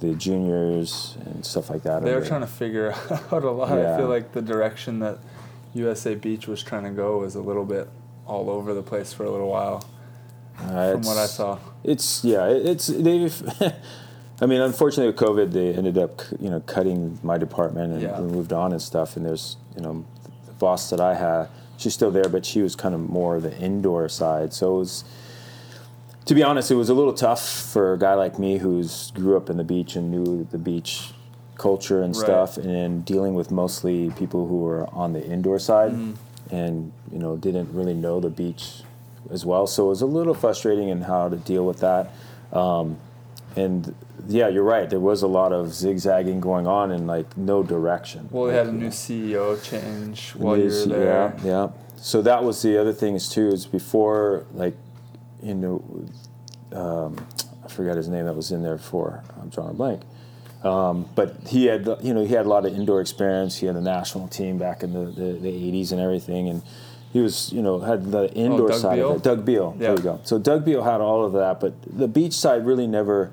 [0.00, 2.02] the juniors and stuff like that.
[2.02, 2.92] They were trying to figure
[3.32, 3.70] out a lot.
[3.72, 5.18] I feel like the direction that
[5.74, 7.88] USA Beach was trying to go was a little bit
[8.26, 9.84] all over the place for a little while,
[10.60, 11.58] Uh, from what I saw.
[11.84, 13.42] It's yeah, it's they've.
[14.40, 18.20] I mean, unfortunately, with COVID, they ended up you know cutting my department and Yeah.
[18.20, 19.16] we moved on and stuff.
[19.16, 20.04] And there's you know
[20.46, 23.56] the boss that I had, she's still there, but she was kind of more the
[23.58, 24.52] indoor side.
[24.52, 25.04] So it was.
[26.26, 27.40] To be honest, it was a little tough
[27.72, 31.12] for a guy like me who's grew up in the beach and knew the beach
[31.56, 32.22] culture and Right.
[32.22, 35.92] stuff, and dealing with mostly people who were on the indoor side,
[36.50, 38.82] and you know didn't really know the beach
[39.30, 39.66] as well.
[39.66, 42.12] So it was a little frustrating in how to deal with that.
[42.52, 42.98] Um,
[43.56, 43.94] and
[44.26, 44.88] yeah, you're right.
[44.88, 48.28] There was a lot of zigzagging going on and like no direction.
[48.30, 51.34] Well, we Like, had a new CEO change while you were there.
[51.42, 51.68] Yeah, yeah.
[51.96, 54.76] So that was the other thing is too is before like,
[55.42, 55.82] you know,
[56.72, 57.16] um,
[57.64, 60.02] I forgot his name that was in there for I'm drawing a blank.
[60.62, 63.58] Um, but he had, you know, he had a lot of indoor experience.
[63.58, 66.62] He had a national team back in the, the, the 80s and everything, and
[67.12, 69.10] he was, you know, had the indoor Oh, Doug side Beal?
[69.12, 69.22] of it.
[69.22, 69.74] Doug Beal.
[69.78, 69.96] There Yeah.
[69.96, 70.20] you go.
[70.24, 73.30] So Doug Beal had all of that, but the beach side really never,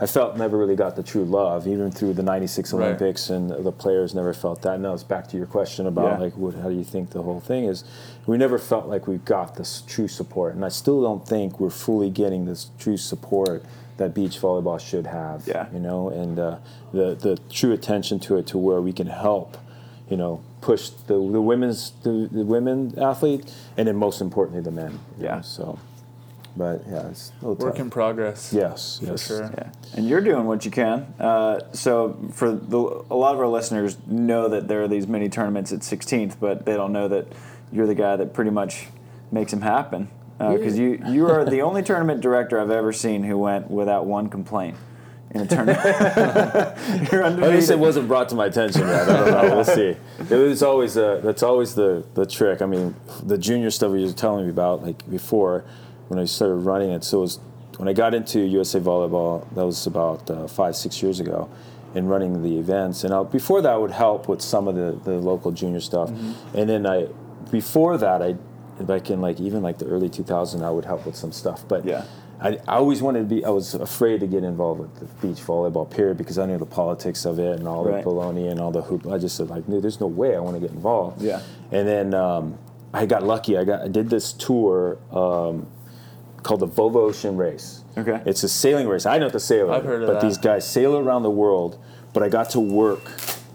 [0.00, 2.84] I felt never really got the true love, even through the '96 Right.
[2.86, 4.80] Olympics, and the players never felt that.
[4.80, 6.24] Now it's back to your question about Yeah.
[6.24, 7.84] like, what, how do you think the whole thing is?
[8.26, 11.70] We never felt like we got this true support, and I still don't think we're
[11.70, 13.62] fully getting this true support
[13.96, 15.42] that beach volleyball should have.
[15.48, 15.66] Yeah.
[15.72, 16.56] you know, and uh,
[16.92, 19.56] the the true attention to it to where we can help,
[20.08, 24.70] you know, push the the women's the, the women athlete, and then most importantly the
[24.70, 24.98] men.
[25.18, 25.36] Yeah.
[25.36, 25.78] know, so,
[26.56, 27.82] but yeah, it's a little Work tough.
[27.82, 28.52] in progress.
[28.52, 29.26] Yes, for yes.
[29.26, 29.50] sure.
[29.56, 31.14] Yeah, and you're doing what you can.
[31.18, 35.28] Uh, so for the, a lot of our listeners know that there are these mini
[35.28, 37.26] tournaments at 16th, but they don't know that
[37.72, 38.86] you're the guy that pretty much
[39.30, 40.08] makes them happen.
[40.38, 44.28] Because you you are the only tournament director I've ever seen who went without one
[44.28, 44.76] complaint
[45.32, 47.12] in a tournament.
[47.12, 49.08] you're At least it wasn't brought to my attention yet.
[49.08, 49.54] I don't know.
[49.56, 49.96] We'll see.
[50.30, 52.62] It was always uh, that's always the the trick.
[52.62, 55.64] I mean, the junior stuff you were telling me about, like before,
[56.08, 57.04] when I started running it.
[57.04, 57.40] So it was
[57.76, 59.46] when I got into USA Volleyball.
[59.54, 61.48] That was about uh, five six years ago,
[61.94, 63.04] and running the events.
[63.04, 66.10] And I, before that, I would help with some of the the local junior stuff.
[66.54, 67.08] And then I
[67.50, 68.36] before that, I
[68.80, 71.64] like in like even like the early 2000s, I would help with some stuff.
[71.68, 72.04] But Yeah.
[72.40, 73.44] I, I always wanted to be.
[73.44, 76.66] I was afraid to get involved with the beach volleyball period because I knew the
[76.66, 78.04] politics of it and all Right.
[78.04, 79.06] the baloney and all the hoop.
[79.06, 81.20] I just said like, no, there's no way I want to get involved.
[81.20, 81.42] Yeah.
[81.72, 82.58] And then um,
[82.94, 83.56] I got lucky.
[83.58, 85.66] I got I did this tour um,
[86.44, 87.82] called the Volvo Ocean Race.
[87.96, 88.22] Okay.
[88.24, 89.04] It's a sailing race.
[89.06, 90.22] I know the sailor, I've heard of but that.
[90.22, 91.78] these guys sail around the world.
[92.14, 93.02] But I got to work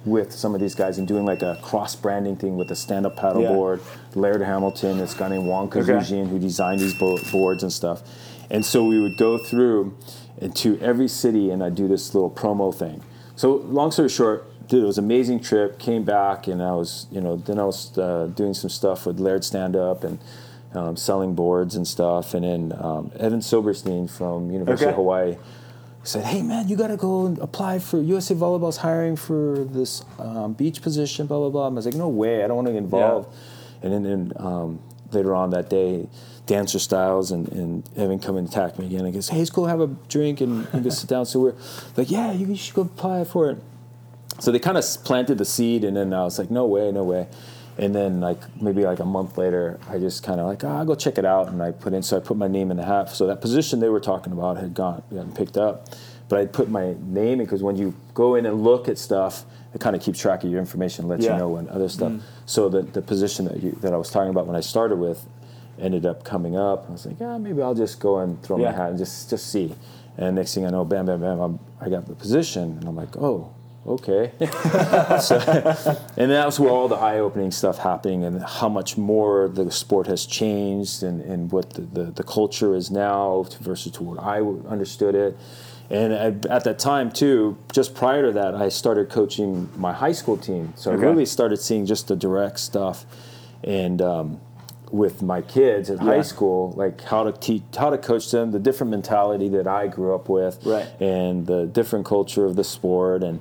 [0.05, 3.05] with some of these guys and doing like a cross branding thing with a stand
[3.05, 3.79] up paddleboard.
[4.15, 5.81] Laird Hamilton, this guy named Juan Okay.
[6.25, 8.01] Who designed these bo- boards and stuff.
[8.49, 9.97] And so we would go through
[10.37, 13.01] into every city and I'd do this little promo thing.
[13.35, 15.79] So long story short, dude, it was an amazing trip.
[15.79, 19.19] Came back and I was, you know, then I was uh, doing some stuff with
[19.19, 20.19] Laird Stand Up and
[20.73, 22.33] um, selling boards and stuff.
[22.33, 24.91] And then um, Evan Soberstein from University Okay.
[24.91, 25.37] of Hawaii
[26.03, 30.03] said, "Hey man, you got to go and apply for USA Volleyball's hiring for this
[30.19, 31.67] um, beach position." Blah blah blah.
[31.67, 33.33] And I was like, "No way, I don't want to get involved."
[33.81, 34.79] And then, um,
[35.11, 36.07] later on that day,
[36.45, 39.05] Dancer Styles and, and Evan come and attack me again.
[39.05, 41.55] I goes, "Hey, let's go have a drink and, and just sit down." So we're
[41.95, 43.57] like, "Yeah, you should go apply for it."
[44.39, 47.03] So they kind of planted the seed, and then I was like, "No way, no
[47.03, 47.27] way."
[47.77, 50.85] And then like maybe like a month later, I just kind of like, oh, I'll
[50.85, 52.03] go check it out, and I put in.
[52.03, 53.09] So I put my name in the hat.
[53.09, 55.89] So that position they were talking about had gone gotten picked up,
[56.29, 59.43] but I put my name in because when you go in and look at stuff,
[59.73, 61.33] it kind of keeps track of your information, lets Yeah.
[61.33, 62.11] you know when other stuff.
[62.11, 62.21] Mm.
[62.45, 65.25] So the the position that you that I was talking about when I started with
[65.79, 66.85] ended up coming up.
[66.87, 68.69] I was like, yeah, maybe I'll just go and throw Yeah.
[68.69, 69.73] my hat and just just see.
[70.15, 72.95] And next thing I know, bam, bam, bam, I'm, I got the position, and I'm
[72.95, 73.49] like, oh,
[73.87, 74.31] okay.
[75.19, 75.37] so,
[76.17, 80.07] and that was where all the eye-opening stuff happening, and how much more the sport
[80.07, 84.39] has changed, and, and what the, the, the culture is now versus to what I
[84.41, 85.37] understood it.
[85.89, 90.13] And at, at that time too, just prior to that, I started coaching my high
[90.13, 90.73] school team.
[90.75, 91.03] So Okay.
[91.05, 93.05] I really started seeing just the direct stuff,
[93.63, 94.39] and um,
[94.91, 96.03] with my kids at Yeah.
[96.05, 99.87] high school, like how to teach, how to coach them, the different mentality that I
[99.87, 100.87] grew up with, Right.
[101.01, 103.39] and the different culture of the sport, and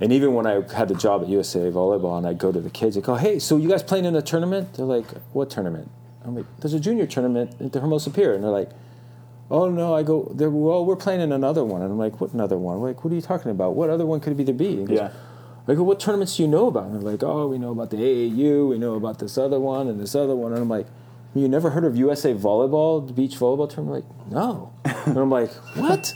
[0.00, 2.70] and even when I had the job at USA Volleyball, and I'd go to the
[2.70, 5.50] kids, I go, oh, "Hey, so you guys playing in a tournament?" They're like, "What
[5.50, 5.90] tournament?"
[6.24, 8.70] I'm like, "There's a junior tournament at the Hermosa Pier," and they're like.
[9.50, 9.94] Oh no!
[9.94, 10.30] I go.
[10.34, 13.02] They're, well, we're playing in another one, and I'm like, "What another one?" I'm like,
[13.02, 13.74] "What are you talking about?
[13.76, 14.52] What other one could it be?
[14.52, 15.10] be?" Goes, Yeah.
[15.68, 16.86] I go, what tournaments do you know about?
[16.86, 19.86] And they're like, oh, we know about the AAU, we know about this other one
[19.88, 20.52] and this other one.
[20.52, 20.86] And I'm like,
[21.34, 24.06] you never heard of USA Volleyball, the beach volleyball tournament?
[24.08, 24.72] I'm like, no.
[25.06, 26.14] and I'm like, what?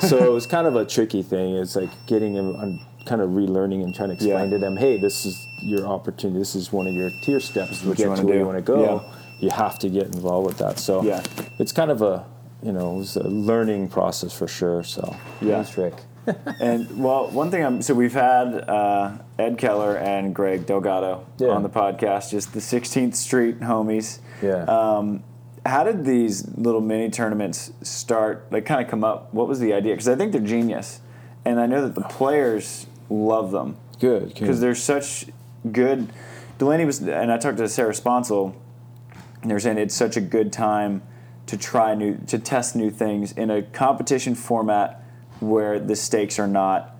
[0.00, 1.56] So it was kind of a tricky thing.
[1.56, 4.50] It's like getting them, on kind of relearning and trying to explain Yeah.
[4.50, 6.38] to them, hey, this is your opportunity.
[6.38, 8.38] This is one of your tier steps to what you get wanna where do.
[8.40, 8.82] you want to go.
[8.82, 9.14] Yeah.
[9.40, 10.78] You have to get involved with that.
[10.78, 11.22] So Yeah.
[11.58, 12.24] it's kind of a,
[12.62, 14.82] you know, it was a learning process for sure.
[14.84, 15.62] So Yeah.
[15.62, 15.94] thanks, Rick.
[16.60, 21.48] And well, one thing I'm so we've had uh, Ed Keller and Greg Delgado Yeah.
[21.48, 24.20] on the podcast, just the 16th Street homies.
[24.40, 24.64] Yeah.
[24.64, 25.22] Um,
[25.66, 28.46] how did these little mini tournaments start?
[28.50, 29.32] Like, kind of come up?
[29.32, 29.92] What was the idea?
[29.94, 31.00] Because I think they're genius,
[31.44, 34.34] and I know that the players love them good.
[34.34, 35.26] because they're such
[35.70, 36.08] good.
[36.58, 38.54] Delaney was, and I talked to Sarah Sponcil,
[39.42, 41.02] and they were saying it's such a good time
[41.46, 45.02] to try new, to test new things in a competition format
[45.40, 46.93] where the stakes are not,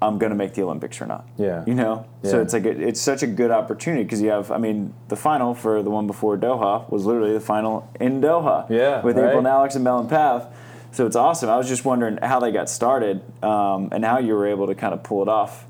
[0.00, 1.26] I'm going to make the Olympics or not.
[1.36, 1.64] Yeah.
[1.66, 4.58] You know, so it's like it, it's such a good opportunity because you have, I
[4.58, 8.68] mean, the final for the one before Doha was literally the final in Doha.
[8.70, 9.24] Yeah, With right.
[9.26, 10.46] April and Alex and Mel and Path.
[10.92, 11.50] So it's awesome.
[11.50, 14.74] I was just wondering how they got started um, and how you were able to
[14.74, 15.66] kind of pull it off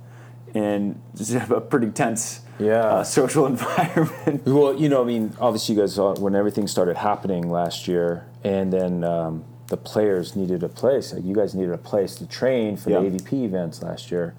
[0.54, 2.80] in just a pretty tense Yeah.
[2.84, 4.44] uh, social environment.
[4.46, 8.26] Well, you know, I mean, obviously, you guys saw when everything started happening last year,
[8.44, 11.12] and then um, the players needed a place.
[11.12, 13.00] Like you guys needed a place to train for Yeah.
[13.00, 14.34] the AVP events last year.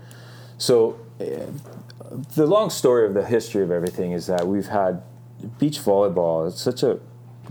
[0.58, 1.46] So, eh,
[2.36, 5.02] the long story of the history of everything is that we've had
[5.60, 6.48] beach volleyball.
[6.48, 7.00] It's such a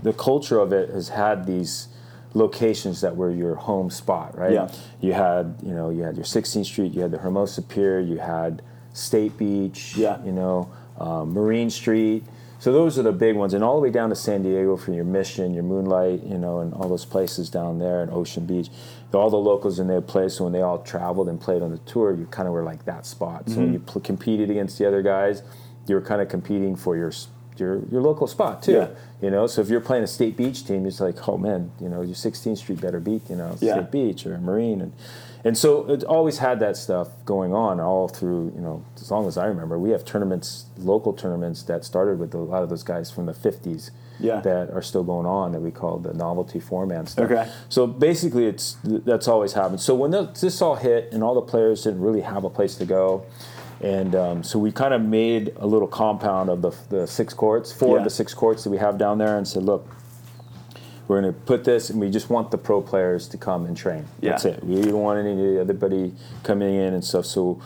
[0.01, 1.89] the culture of it has had these
[2.33, 4.53] locations that were your home spot, right?
[4.53, 4.69] Yeah.
[5.01, 8.17] You had, you know, you had your 16th Street, you had the Hermosa Pier, you
[8.17, 8.61] had
[8.93, 10.17] State Beach, Yeah.
[10.23, 10.69] you know,
[10.99, 12.23] um, Marine Street.
[12.59, 14.91] So those are the big ones, and all the way down to San Diego for
[14.91, 18.69] your Mission, your Moonlight, you know, and all those places down there, and Ocean Beach.
[19.13, 21.79] All the locals in their place, so when they all traveled and played on the
[21.79, 23.49] tour, you kind of were like that spot.
[23.49, 23.73] So when mm-hmm.
[23.73, 25.41] you pl- competed against the other guys,
[25.87, 27.11] you were kind of competing for your
[27.57, 28.73] your your local spot too.
[28.73, 28.87] Yeah.
[29.21, 31.89] You know, so if you're playing a State Beach team, it's like, oh man, you
[31.89, 33.75] know, your 16th Street better beat, you know, Yeah.
[33.75, 34.93] State Beach or Marine, and
[35.43, 39.27] and so it always had that stuff going on all through, you know, as long
[39.27, 39.77] as I remember.
[39.79, 43.33] We have tournaments, local tournaments that started with a lot of those guys from the
[43.33, 43.91] 50s.
[44.21, 44.41] Yeah.
[44.41, 47.31] That are still going on that we call the novelty four man stuff.
[47.31, 47.49] Okay.
[47.69, 49.79] So basically, it's that's always happened.
[49.79, 52.75] So when the, this all hit and all the players didn't really have a place
[52.75, 53.23] to go,
[53.79, 57.71] and um, so we kind of made a little compound of the, the six courts,
[57.71, 57.99] four Yeah.
[57.99, 59.87] of the six courts that we have down there, and said, look,
[61.09, 63.75] we're going to put this, and we just want the pro players to come and
[63.75, 64.05] train.
[64.21, 64.31] Yeah.
[64.31, 64.63] That's it.
[64.63, 67.25] We don't want any everybody coming in and stuff.
[67.25, 67.59] So,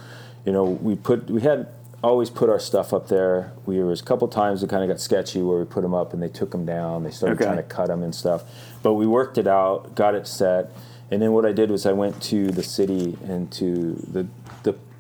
[0.46, 1.68] you know, we put we had
[2.02, 3.52] always put our stuff up there.
[3.66, 5.94] We there was a couple times it kind of got sketchy where we put them
[5.94, 7.04] up and they took them down.
[7.04, 7.44] They started Okay.
[7.44, 8.44] trying to cut them and stuff,
[8.82, 10.72] but we worked it out, got it set,
[11.12, 14.43] and then what I did was I went to the city and to the the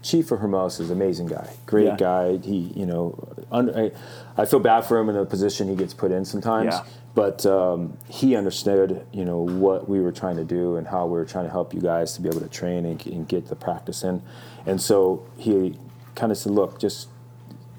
[0.03, 1.95] chief of Hermosa is an amazing guy, great Yeah.
[1.97, 2.37] guy.
[2.37, 3.17] He, you know,
[3.51, 3.91] un, I,
[4.37, 6.83] I feel bad for him in the position he gets put in sometimes Yeah.
[7.15, 11.13] but um, he understood, you know, what we were trying to do and how we
[11.13, 13.55] were trying to help you guys to be able to train and, and get the
[13.55, 14.21] practice in.
[14.65, 15.77] And so he
[16.15, 17.07] kind of said, "Look, just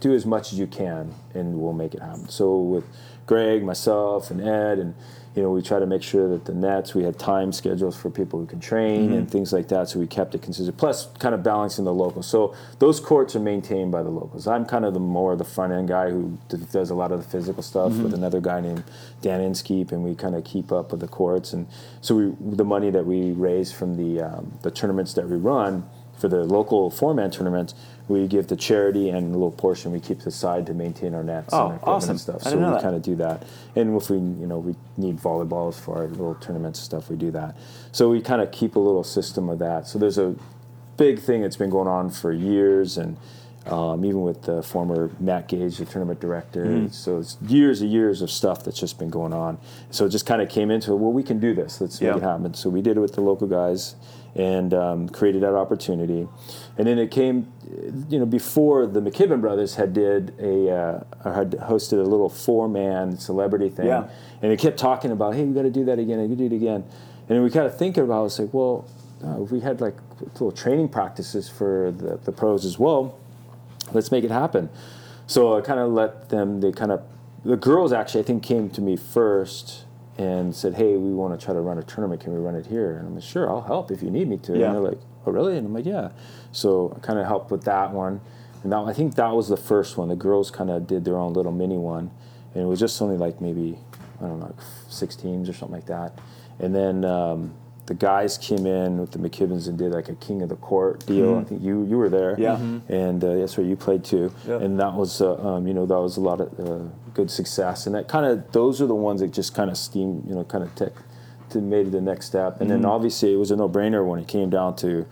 [0.01, 2.29] do as much as you can, and we'll make it happen.
[2.29, 2.85] So with
[3.27, 4.95] Greg, myself, and Ed, and
[5.35, 8.09] you know, we try to make sure that the nets we had time schedules for
[8.09, 9.89] people who can train and things like that.
[9.89, 10.77] So we kept it consistent.
[10.77, 12.29] Plus, kind of balancing the locals.
[12.29, 14.47] So those courts are maintained by the locals.
[14.47, 16.39] I'm kind of the more the front end guy who
[16.71, 18.85] does a lot of the physical stuff with another guy named
[19.23, 21.53] Dan Inskeep, and we kind of keep up with the courts.
[21.53, 21.67] And
[22.01, 25.89] so we the money that we raise from the um, the tournaments that we run
[26.17, 27.75] for the local four man tournaments,
[28.07, 31.49] we give to charity and a little portion we keep aside to maintain our nets
[31.53, 32.11] Oh, and our equipment awesome.
[32.11, 32.43] and stuff.
[32.43, 33.45] So we kind of do that.
[33.77, 37.17] And if we, you know, we need volleyballs for our little tournaments and stuff, we
[37.17, 37.57] do that.
[37.93, 39.87] So we kind of keep a little system of that.
[39.87, 40.35] So there's a
[40.99, 43.17] big thing that's been going on for years, and
[43.67, 46.67] um, even with the former Matt Gage, the tournament director.
[46.67, 46.89] Mm-hmm.
[46.89, 49.57] So it's years and years of stuff that's just been going on.
[49.91, 51.81] So it just kind of came into, well, we can do this.
[51.81, 52.11] Let's Yeah.
[52.13, 52.53] make it happen.
[52.53, 53.97] So we did it with the local guys
[54.37, 56.29] and um, created that opportunity.
[56.77, 57.53] And then it came,
[58.09, 62.29] you know, before the McKibbin brothers had did a uh, or had hosted a little
[62.29, 64.09] four man celebrity thing, Yeah.
[64.43, 66.49] and they kept talking about, hey, we got to do that again, we got to
[66.49, 68.87] do it again, and then we kind of thinking about, it, it's like, well,
[69.25, 69.97] uh, we had like
[70.35, 73.19] little training practices for the, the pros as well.
[73.93, 74.69] Let's make it happen.
[75.27, 76.61] So I kind of let them.
[76.61, 77.03] They kind of
[77.45, 79.85] the girls actually I think came to me first
[80.19, 82.21] and said, "Hey, we want to try to run a tournament.
[82.21, 84.37] Can we run it here?" And I'm like, "Sure, I'll help if you need me
[84.39, 84.67] to." Yeah.
[84.67, 86.11] And they're like, "Oh, really?" And I'm like, "Yeah."
[86.53, 88.21] So I kind of helped with that one.
[88.63, 90.09] And that, I think that was the first one.
[90.09, 92.11] The girls kind of did their own little mini one,
[92.55, 93.79] and it was just only like maybe
[94.21, 94.57] I don't know, like
[94.89, 96.19] six teams or something like that.
[96.61, 97.53] And then um,
[97.87, 101.05] the guys came in with the McKibbins and did like a King of the Court
[101.05, 101.37] deal.
[101.39, 102.57] I think you you were there, Yeah.
[102.89, 104.33] and uh, that's where you played too.
[104.49, 104.59] Yeah.
[104.61, 107.87] And that was uh, um, you know that was a lot of uh, good success.
[107.87, 110.45] And that kind of those are the ones that just kind of steam you know
[110.45, 110.95] kind of took
[111.55, 112.61] to made the next step.
[112.61, 115.07] And then obviously it was a no brainer when it came down to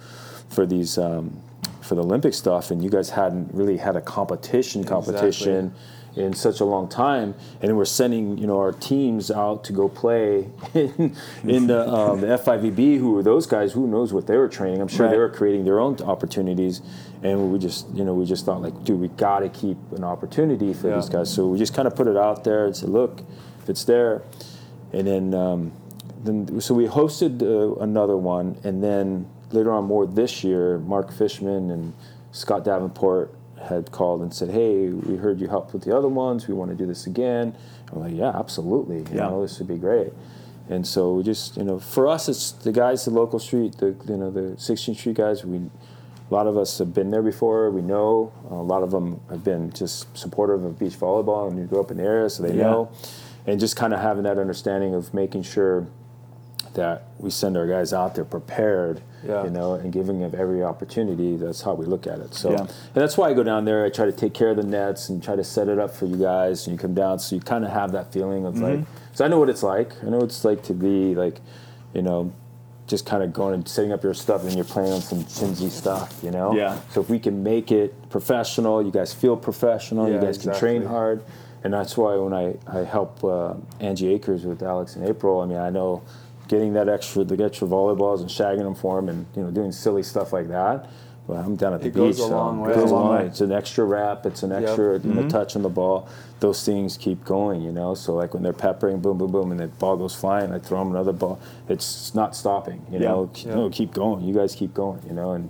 [0.51, 0.99] for these.
[0.99, 1.41] Um,
[1.81, 5.75] for the Olympic stuff, and you guys hadn't really had a competition competition
[6.15, 9.89] in such a long time, and we're sending you know our teams out to go
[9.89, 12.99] play in, in the, um, the FIVB.
[12.99, 13.73] Who were those guys?
[13.73, 14.81] Who knows what they were training?
[14.81, 16.83] I'm sure they were creating their own opportunities,
[17.25, 20.05] and we just you know we just thought like, dude, we got to keep an
[20.05, 20.97] opportunity for Yeah.
[20.97, 21.35] these guys.
[21.35, 23.23] So we just kind of put it out there and said, look,
[23.61, 24.23] if it's there,
[24.93, 25.73] and then um,
[26.25, 31.13] then so we hosted uh, another one, and then later on, more this year, Mark
[31.13, 31.93] Fishman and
[32.33, 33.35] Scott Davenport
[33.69, 36.49] had called and said, "Hey, we heard you helped with the other ones.
[36.49, 37.55] We want to do this again."
[37.93, 38.99] I'm like, "Yeah, absolutely.
[38.99, 39.29] You Yeah.
[39.29, 40.13] know, this would be great."
[40.71, 43.95] And so we just, you know, for us, it's the guys, the local street, the
[44.09, 45.45] you know, the 16th Street guys.
[45.45, 47.71] We, a lot of us have been there before.
[47.71, 51.65] We know a lot of them have been just supportive of beach volleyball and you
[51.67, 52.63] grew up in the area, so they Yeah.
[52.71, 52.89] know.
[53.47, 55.89] And just kind of having that understanding of making sure
[56.75, 59.45] that we send our guys out there prepared, Yeah.
[59.45, 61.37] you know, and giving them every opportunity.
[61.37, 62.35] That's how we look at it.
[62.35, 62.59] So, Yeah.
[62.61, 63.85] and that's why I go down there.
[63.85, 66.07] I try to take care of the nets and try to set it up for
[66.07, 66.67] you guys.
[66.67, 68.81] And you come down, so you kind of have that feeling of like,
[69.13, 69.93] so I know what it's like.
[70.03, 71.41] I know what it's like to be like,
[71.95, 72.33] you know,
[72.87, 75.69] just kind of going and setting up your stuff and you're playing on some chinsy
[75.71, 76.53] stuff, you know.
[76.55, 76.79] Yeah.
[76.91, 80.09] So if we can make it professional, you guys feel professional.
[80.09, 81.23] yeah, you guys can train hard.
[81.65, 85.47] And that's why when I, I help uh, Angie Akers with Alex and April, I
[85.47, 86.03] mean, I know
[86.49, 89.73] getting that extra, the extra volleyballs and shagging them for them and, you know, doing
[89.73, 90.89] silly stuff like that.
[91.29, 92.25] Well, I'm down at the It goes beach.
[92.25, 92.69] a so long it way.
[92.71, 93.19] goes a Goes a long way.
[93.19, 93.27] way.
[93.27, 94.27] It's an extra rep.
[94.27, 94.63] It's an Yep.
[94.63, 95.29] extra you know, Mhm.
[95.29, 96.07] touch on the ball.
[96.41, 97.95] Those things keep going, you know.
[97.95, 100.81] So like when they're peppering, boom, boom, boom, and the ball goes flying, I throw
[100.81, 101.39] them another ball.
[101.69, 103.31] It's not stopping, you know.
[103.47, 104.25] No, keep going.
[104.25, 105.31] You guys keep going, you know.
[105.33, 105.49] And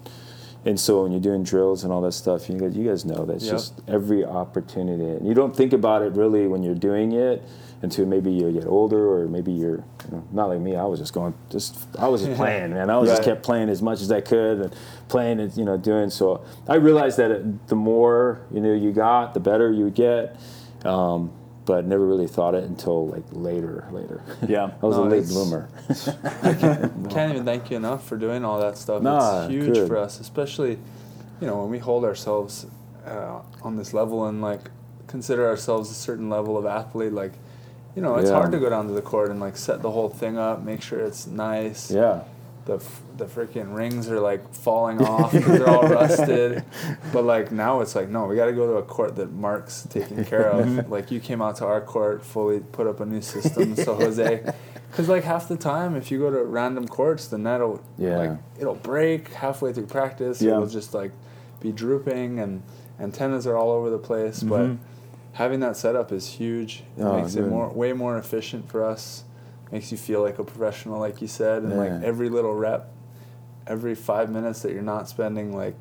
[0.65, 3.25] and so when you're doing drills and all that stuff, you guys, you guys know
[3.25, 3.53] that's Yep.
[3.53, 5.09] just every opportunity.
[5.09, 7.43] And you don't think about it really when you're doing it
[7.83, 9.83] until maybe you get older or maybe you're
[10.33, 10.77] not like me.
[10.77, 12.91] I was just going, just I was just playing, man.
[12.91, 14.77] I was just kept playing as much as I could and
[15.09, 16.11] playing and you know doing.
[16.11, 19.95] So I realized that it, the more you know you got, the better you would
[19.95, 20.37] get.
[20.85, 21.33] Um,
[21.65, 24.23] but never really thought it until like later, later.
[24.49, 24.73] Yeah.
[24.83, 25.69] I was No, a late bloomer.
[27.11, 29.03] Can't even thank you enough for doing all that stuff.
[29.03, 29.89] Nah, it's huge good.
[29.89, 30.79] for us, especially,
[31.41, 32.67] you know, when we hold ourselves
[33.07, 34.71] uh, on this level and like
[35.07, 37.13] consider ourselves a certain level of athlete.
[37.13, 37.33] Like,
[37.95, 38.37] you know, it's Yeah.
[38.37, 40.81] hard to go down to the court and like set the whole thing up, make
[40.83, 41.91] sure it's nice.
[41.91, 42.23] yeah.
[42.65, 46.63] The f- the freaking rings are like falling off because they're all rusted.
[47.13, 49.85] But like now it's like no, we got to go to a court that Mark's
[49.91, 50.89] taking care of.
[50.97, 53.75] like you came out to our court, fully put up a new system.
[53.75, 54.45] So Jose,
[54.91, 58.17] because like half the time, if you go to random courts, the net will Yeah.
[58.19, 60.41] like it'll break halfway through practice.
[60.41, 60.53] Yeah.
[60.53, 61.11] It'll just like
[61.59, 62.63] be drooping and
[63.01, 64.45] antennas are all over the place.
[64.45, 64.49] Mhm.
[64.49, 64.71] But
[65.33, 66.83] having that setup is huge.
[66.97, 69.25] It Oh, makes it more way more efficient for us.
[69.71, 72.91] Makes you feel like a professional, like you said, and like every little rep,
[73.67, 75.75] every five minutes that you're not spending like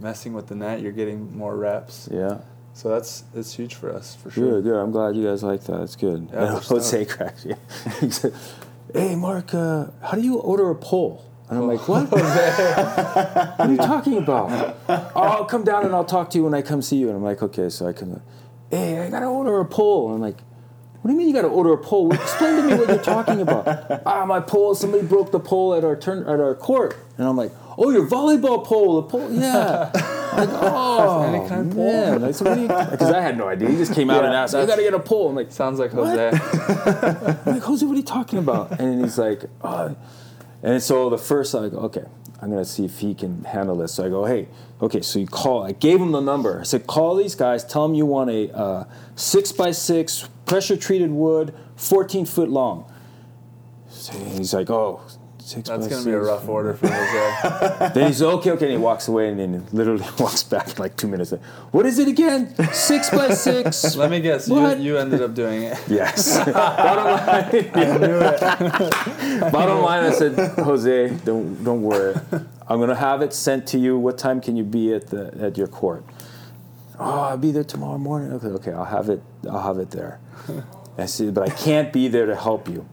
[0.00, 2.08] messing with the net, you're getting more reps.
[2.10, 2.38] Yeah.
[2.72, 4.62] So that's it's huge for us for sure.
[4.62, 4.76] Good, good.
[4.80, 5.80] I'm glad you guys like that.
[5.82, 6.28] It's good.
[6.32, 7.44] Yeah, Jose cracks.
[7.44, 7.54] Yeah.
[8.00, 8.32] he said,
[8.92, 12.10] "Hey, Mark, uh, how do you order a pole?" And I'm like, "What?
[12.10, 12.22] what
[13.60, 16.62] are you talking about?" oh, I'll come down and I'll talk to you when I
[16.62, 17.08] come see you.
[17.08, 18.20] And I'm like, "Okay." So I come.
[18.74, 20.06] Hey, I gotta order a pole.
[20.06, 20.38] And I'm like.
[21.00, 22.10] What do you mean you got to order a pole?
[22.14, 23.66] Explain to me what you're talking about.
[24.06, 24.74] ah, my pole.
[24.74, 28.06] Somebody broke the pole at our turn at our court, and I'm like, oh, your
[28.06, 29.02] volleyball pole.
[29.02, 29.90] The pole, yeah.
[30.34, 32.22] like, oh, Any kind of man.
[32.22, 32.38] Like,
[32.90, 33.68] Because I had no idea.
[33.68, 35.52] He just came out Yeah, and asked, "I got to get a pole." I'm like,
[35.52, 36.06] Sounds like What?
[36.06, 36.40] Jose.
[37.44, 38.80] I'm like, Jose, what are you talking about?
[38.80, 39.94] And he's like, oh.
[40.62, 42.04] and so the first, I go, okay,
[42.40, 43.94] I'm gonna see if he can handle this.
[43.94, 44.48] So I go, hey,
[44.82, 45.62] okay, so you call.
[45.62, 46.60] I gave him the number.
[46.60, 47.64] I said, call these guys.
[47.64, 48.84] Tell them you want a uh,
[49.16, 52.92] six by six pressure treated wood, 14 foot long.
[53.88, 55.00] So he's like, oh.
[55.44, 57.90] Six That's by gonna be a rough order for Jose.
[57.94, 60.96] Then he's okay, okay, and he walks away, and then literally walks back in like
[60.96, 61.32] two minutes.
[61.70, 62.54] What is it again?
[62.72, 63.94] Six by six.
[63.94, 64.48] Let me guess.
[64.48, 65.78] You, you ended up doing it.
[65.86, 66.42] Yes.
[66.46, 67.70] Bottom line.
[67.74, 69.52] I knew it.
[69.52, 72.14] Bottom line, I said, Jose, don't don't worry.
[72.66, 73.98] I'm gonna have it sent to you.
[73.98, 76.06] What time can you be at the at your court?
[76.98, 78.32] Oh, I'll be there tomorrow morning.
[78.32, 79.20] Okay, okay, I'll have it.
[79.46, 80.20] I'll have it there.
[80.96, 82.88] I said, but I can't be there to help you.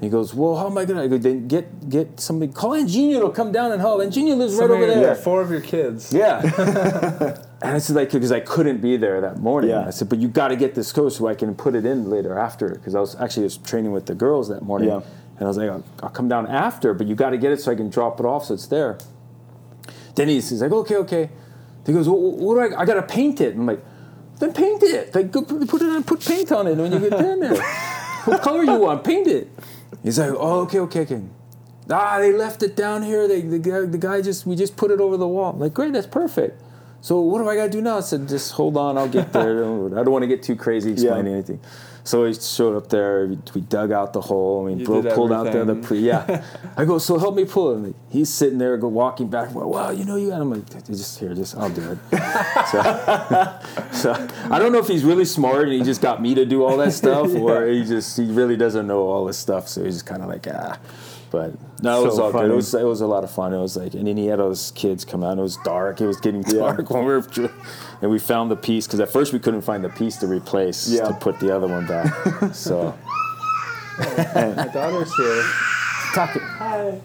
[0.00, 1.02] He goes, well, how am I gonna?
[1.02, 2.52] I go, then get get somebody.
[2.52, 4.00] Call Ingenia to come down and help.
[4.00, 5.14] Ingenia lives right over Somebody- there.
[5.16, 6.12] Four of your kids.
[6.12, 6.40] Yeah.
[7.62, 9.70] and I said, like, because I couldn't be there that morning.
[9.70, 9.86] Yeah.
[9.86, 12.08] I said, but you got to get this coat so I can put it in
[12.08, 12.68] later after.
[12.68, 14.88] Because I was actually just training with the girls that morning.
[14.88, 15.00] Yeah.
[15.38, 17.60] And I was like, I'll, I'll come down after, but you got to get it
[17.60, 18.98] so I can drop it off so it's there.
[20.14, 21.30] Then he's, he's like, okay, okay.
[21.86, 23.52] He goes, well, what do I, I got to paint it.
[23.52, 23.84] And I'm like,
[24.38, 25.14] then paint it.
[25.14, 27.60] Like, go put put it on, put paint on it when you get down there.
[28.24, 29.02] what color you want?
[29.02, 29.48] Paint it.
[30.08, 31.20] He's like, oh, okay, okay, okay.
[31.90, 33.28] Ah, they left it down here.
[33.28, 35.50] They, the guy, the guy just, we just put it over the wall.
[35.52, 36.62] I'm like, great, that's perfect.
[37.02, 37.98] So what do I gotta do now?
[37.98, 39.58] I said, just hold on, I'll get there.
[39.64, 41.32] I don't want to get too crazy explaining Yeah.
[41.32, 41.60] anything.
[42.08, 43.26] So he showed up there.
[43.26, 44.64] We, we dug out the hole.
[44.64, 45.98] I mean, bro, pulled out the other pre.
[45.98, 46.42] Yeah,
[46.76, 46.96] I go.
[46.96, 47.94] So help me pull it.
[48.08, 49.54] He's sitting there, go walking back.
[49.54, 50.32] Well, wow, you know you.
[50.32, 51.98] And I'm like, just here, just I'll do it.
[53.92, 56.46] so, so I don't know if he's really smart and he just got me to
[56.46, 59.68] do all that stuff, or he just he really doesn't know all this stuff.
[59.68, 60.78] So he's just kind of like ah.
[61.30, 61.52] But
[61.82, 62.50] no, it was So all good.
[62.50, 63.52] It was it was a lot of fun.
[63.52, 65.32] It was like, and then he had all his kids come out.
[65.32, 66.00] And it was dark.
[66.00, 67.50] It was getting dark when we were,
[68.00, 70.88] and we found the piece because at first we couldn't find the piece to replace
[70.88, 71.08] Yeah.
[71.08, 72.12] to put the other one back.
[72.54, 72.94] so
[73.98, 75.44] My daughter's here.
[76.14, 76.42] talk it.
[76.42, 77.00] Hi.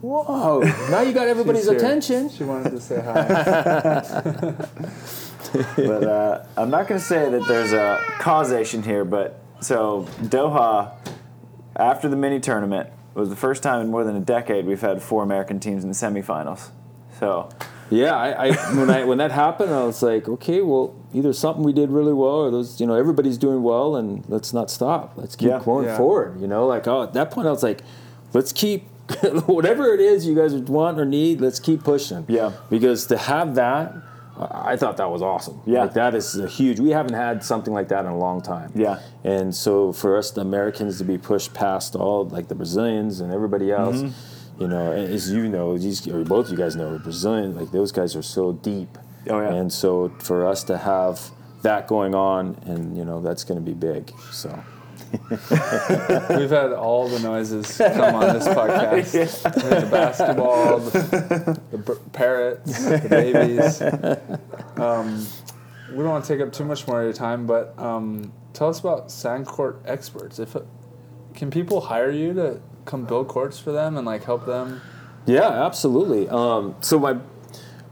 [0.00, 0.60] Whoa!
[0.90, 2.28] Now you got everybody's attention.
[2.28, 4.54] She wanted to say hi.
[5.76, 9.04] but uh, I'm not going to say that there's a causation here.
[9.04, 10.92] But so Doha,
[11.76, 12.90] after the mini tournament,
[13.20, 15.88] was the first time in more than a decade we've had four American teams in
[15.90, 16.70] the semifinals.
[17.20, 17.48] So
[17.90, 21.62] Yeah, I, I when I when that happened, I was like, okay, well, either something
[21.62, 25.12] we did really well, or those, you know, everybody's doing well, and let's not stop.
[25.16, 25.60] Let's keep Yeah.
[25.64, 25.96] going Yeah.
[25.96, 26.40] forward.
[26.40, 27.82] You know, like oh, at that point, I was like,
[28.32, 28.88] let's keep
[29.46, 31.40] whatever it is you guys want or need.
[31.40, 32.24] Let's keep pushing.
[32.28, 32.52] Yeah.
[32.70, 33.94] because to have that.
[34.36, 35.60] I thought that was awesome.
[35.64, 35.82] Yeah.
[35.82, 36.80] like that is a huge.
[36.80, 38.72] We haven't had something like that in a long time.
[38.74, 38.98] Yeah.
[39.22, 43.32] and so for us, the Americans, to be pushed past all like the Brazilians and
[43.32, 44.62] everybody else, Mm-hmm.
[44.62, 47.92] you know, as you know, these or both you guys know, the Brazilian like those
[47.92, 48.98] guys are so deep.
[49.30, 49.54] Oh, yeah.
[49.54, 51.30] And so for us to have
[51.62, 54.12] that going on, and you know, that's going to be big.
[54.32, 54.50] So
[55.30, 59.44] We've had all the noises come on this podcast.
[59.64, 63.82] We had the basketball, the, the b- parrots, the babies.
[64.76, 65.26] Um,
[65.90, 68.68] we don't want to take up too much more of your time, but um, tell
[68.68, 70.38] us about sand court experts.
[70.38, 70.56] If
[71.34, 74.80] can people hire you to come build courts for them and like help them?
[75.26, 76.28] yeah, absolutely.
[76.28, 77.18] Um, so my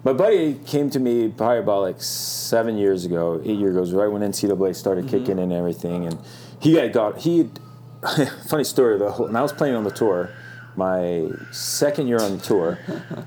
[0.04, 4.08] my buddy came to me probably about like seven years ago, eight years ago, right
[4.10, 6.18] when NCAA started kicking in and everything, and
[6.62, 7.38] he had got he.
[7.38, 8.98] Had, funny story.
[8.98, 9.12] though.
[9.12, 10.30] when I was playing on the tour,
[10.76, 12.78] my second year on the tour.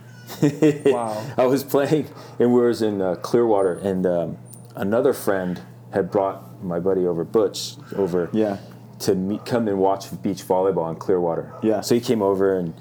[0.86, 1.24] Wow.
[1.38, 2.08] I was playing,
[2.40, 4.38] and we was in uh, Clearwater, and um,
[4.76, 5.62] another friend
[5.94, 8.58] had brought my buddy over, Butch, over Yeah.
[9.02, 11.54] to meet, come and watch beach volleyball in Clearwater.
[11.62, 11.82] Yeah.
[11.82, 12.74] So he came over and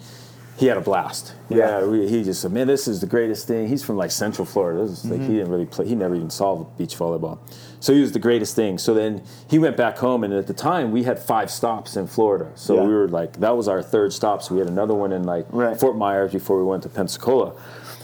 [0.56, 1.34] he had a blast.
[1.48, 1.80] Yeah.
[1.80, 1.86] Yeah.
[1.86, 4.80] we, he just said, "Man, this is the greatest thing." He's from like Central Florida.
[4.86, 5.86] This is like he didn't really play.
[5.86, 7.38] He never even saw beach volleyball.
[7.84, 8.78] So he was the greatest thing.
[8.78, 12.06] So then he went back home, and at the time we had five stops in
[12.06, 12.50] Florida.
[12.54, 12.84] So Yeah.
[12.84, 14.42] we were like, that was our third stop.
[14.42, 15.78] So we had another one in like Right.
[15.78, 17.52] Fort Myers before we went to Pensacola.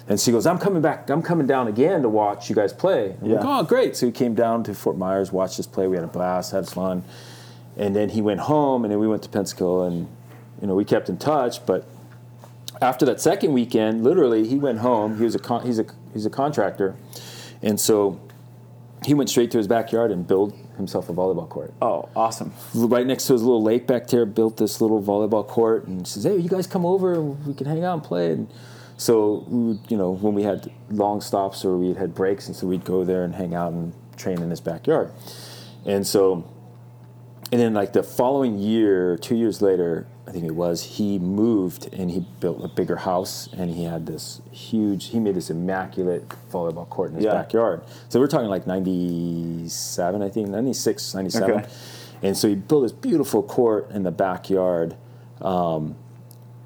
[0.07, 1.09] And she goes, I'm coming back.
[1.09, 3.15] I'm coming down again to watch you guys play.
[3.23, 3.97] I'm like, oh, great.
[3.97, 5.87] So he came down to Fort Myers, watched us play.
[5.87, 7.03] We had a blast, had fun.
[7.79, 10.09] And then he went home, and then we went to Pensacola, and
[10.61, 11.65] you know we kept in touch.
[11.65, 11.87] But
[12.83, 15.17] after that second weekend, literally, he went home.
[15.17, 16.97] He was a con- he's a he's a contractor,
[17.63, 18.21] and so
[19.05, 21.73] he went straight to his backyard and built himself a volleyball court.
[21.81, 22.53] Oh, awesome.
[22.75, 26.25] Right next to his little lake back there, built this little volleyball court and says,
[26.25, 28.49] "Hey, you guys come over and we can hang out and play." And
[28.97, 32.55] so, we would, you know, when we had long stops or we had breaks, and
[32.55, 35.11] so we'd go there and hang out and train in his backyard.
[35.87, 36.45] And so,
[37.51, 41.93] and then like the following year, two years later, I think it was, he moved
[41.93, 46.29] and he built a bigger house and he had this huge, he made this immaculate
[46.53, 47.33] volleyball court in his Yeah.
[47.33, 47.83] backyard.
[48.09, 51.51] So we're talking like 97, I think, 96, 97.
[51.51, 51.69] Okay.
[52.23, 54.95] And so he built this beautiful court in the backyard
[55.41, 55.97] um,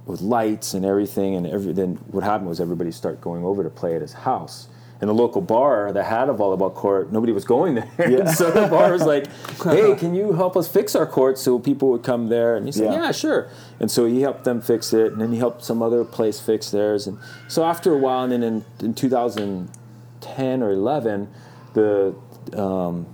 [0.04, 1.34] with lights and everything.
[1.34, 4.68] And every, then what happened was everybody started going over to play at his house.
[5.00, 7.90] And the local bar that had a volleyball court, nobody was going there.
[8.08, 8.30] Yeah.
[8.32, 9.26] so the bar was like,
[9.62, 12.72] "Hey, can you help us fix our court?" So people would come there, and he
[12.72, 13.02] said, Yeah.
[13.06, 13.48] "Yeah, sure."
[13.80, 16.70] And so he helped them fix it, and then he helped some other place fix
[16.70, 17.06] theirs.
[17.06, 17.18] And
[17.48, 21.28] so after a while, and then in, in 2010 or 11,
[21.74, 22.14] the
[22.56, 23.06] um,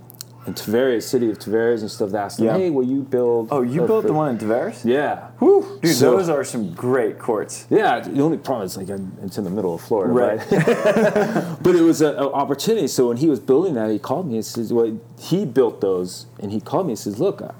[0.47, 2.57] in Tavares, city of Tavares and stuff, they asked Yeah.
[2.57, 4.83] "Hey, will you build?" Oh, you built the one in Tavares?
[4.83, 5.27] Yeah.
[5.39, 5.65] Whew.
[5.81, 7.65] Dude, So- those are some great courts.
[7.69, 10.39] Yeah, the only problem is like it's in the middle of Florida, Right.
[10.51, 11.45] right?
[11.61, 12.87] but it was an opportunity.
[12.87, 16.25] So when he was building that, he called me and says, "Well, he built those,"
[16.39, 17.51] and he called me and says, "Look, I-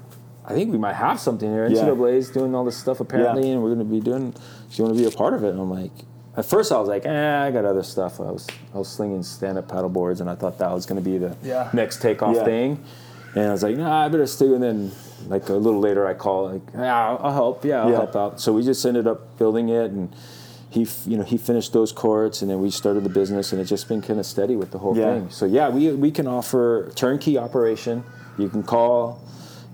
[0.44, 1.68] I think we might have something here.
[1.68, 1.92] Yeah.
[2.08, 3.54] is doing all this stuff apparently, Yeah.
[3.54, 4.30] and we're going to be doing.
[4.32, 4.36] Do
[4.76, 5.92] you want to be a part of it?" And I'm like,
[6.36, 9.22] at first I was like, "Eh, I got other stuff." I was I was slinging
[9.22, 11.68] stand-up paddle boards, and I thought that was going to be the Yeah.
[11.72, 12.44] next takeoff Yeah.
[12.44, 12.80] thing.
[13.34, 14.92] And I was like, "Nah, I better stay." And then,
[15.28, 17.64] like a little later, I call like, "Yeah, I'll, I'll help.
[17.64, 17.96] Yeah, I'll Yeah.
[17.96, 20.08] help out." So we just ended up building it, and
[20.70, 23.60] he, f- you know, he finished those courts, and then we started the business, and
[23.60, 25.14] it's just been kind of steady with the whole Yeah.
[25.14, 25.30] thing.
[25.30, 28.04] So yeah, we we can offer turnkey operation.
[28.38, 29.20] You can call,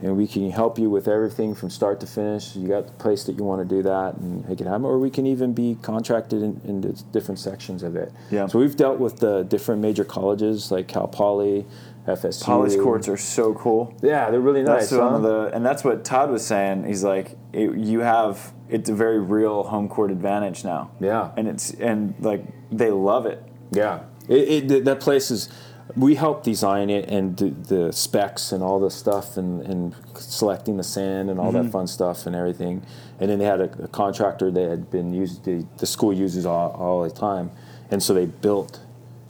[0.01, 2.55] and we can help you with everything from start to finish.
[2.55, 4.99] You got the place that you want to do that, and make it happen, or
[4.99, 8.13] we can even be contracted in, into different sections of it.
[8.31, 8.47] Yeah.
[8.47, 11.67] So we've dealt with the different major colleges like Cal Poly,
[12.07, 12.45] FSU.
[12.45, 13.95] Polished courts are so cool.
[14.03, 14.91] Yeah, they're really nice.
[14.91, 15.17] That's one huh?
[15.17, 16.85] of the, and that's what Todd was saying.
[16.85, 20.91] He's like, it, you have, it's a very real home court advantage now.
[21.01, 21.33] Yeah.
[21.37, 23.43] And it's, and like, they love it.
[23.71, 25.49] Yeah, it, it that place is.
[25.97, 30.83] We helped design it and the specs and all the stuff and, and selecting the
[30.83, 31.65] sand and all Mm-hmm.
[31.67, 32.83] that fun stuff and everything.
[33.21, 35.45] And then they had a, a contractor that had been used.
[35.45, 37.51] The, the school uses all, all the time,
[37.91, 38.81] and so they built,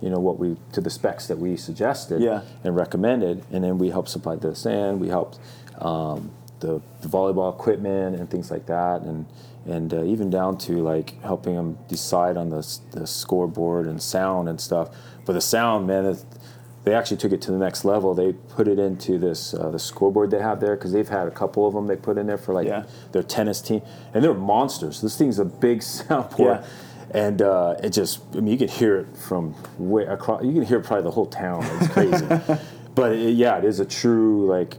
[0.03, 2.43] you know, what we to the specs that we suggested Yeah.
[2.65, 3.45] and recommended.
[3.53, 5.01] And then we helped supply the sand.
[5.01, 5.39] We helped
[5.79, 9.27] um, the, the volleyball equipment and things like that, and
[9.65, 14.49] and uh, even down to like helping them decide on the the scoreboard and sound
[14.49, 14.89] and stuff.
[15.25, 16.17] But the sound, man,
[16.89, 18.15] they actually took it to the next level.
[18.15, 21.31] They put it into this uh, the scoreboard they have there because they've had a
[21.31, 22.85] couple of them they put in there for like Yeah.
[23.13, 23.83] their tennis team,
[24.15, 25.03] and they're monsters.
[25.03, 26.63] This thing's a big soundboard.
[26.63, 26.67] Yeah.
[27.11, 30.63] And uh, it just, I mean, you can hear it from way across, you can
[30.63, 31.65] hear probably the whole town.
[31.81, 32.27] It's crazy.
[32.95, 34.77] but it, yeah, it is a true, like,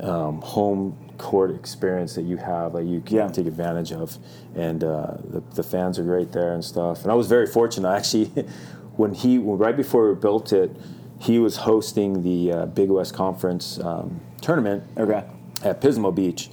[0.00, 3.28] um, home court experience that you have, that you can Yeah.
[3.28, 4.16] take advantage of.
[4.56, 7.02] And uh, the, the fans are great there and stuff.
[7.02, 8.26] And I was very fortunate, I actually,
[8.96, 10.74] when he, when, right before we built it,
[11.18, 15.24] he was hosting the uh, Big West Conference um, tournament Okay.
[15.64, 16.50] at Pismo Beach.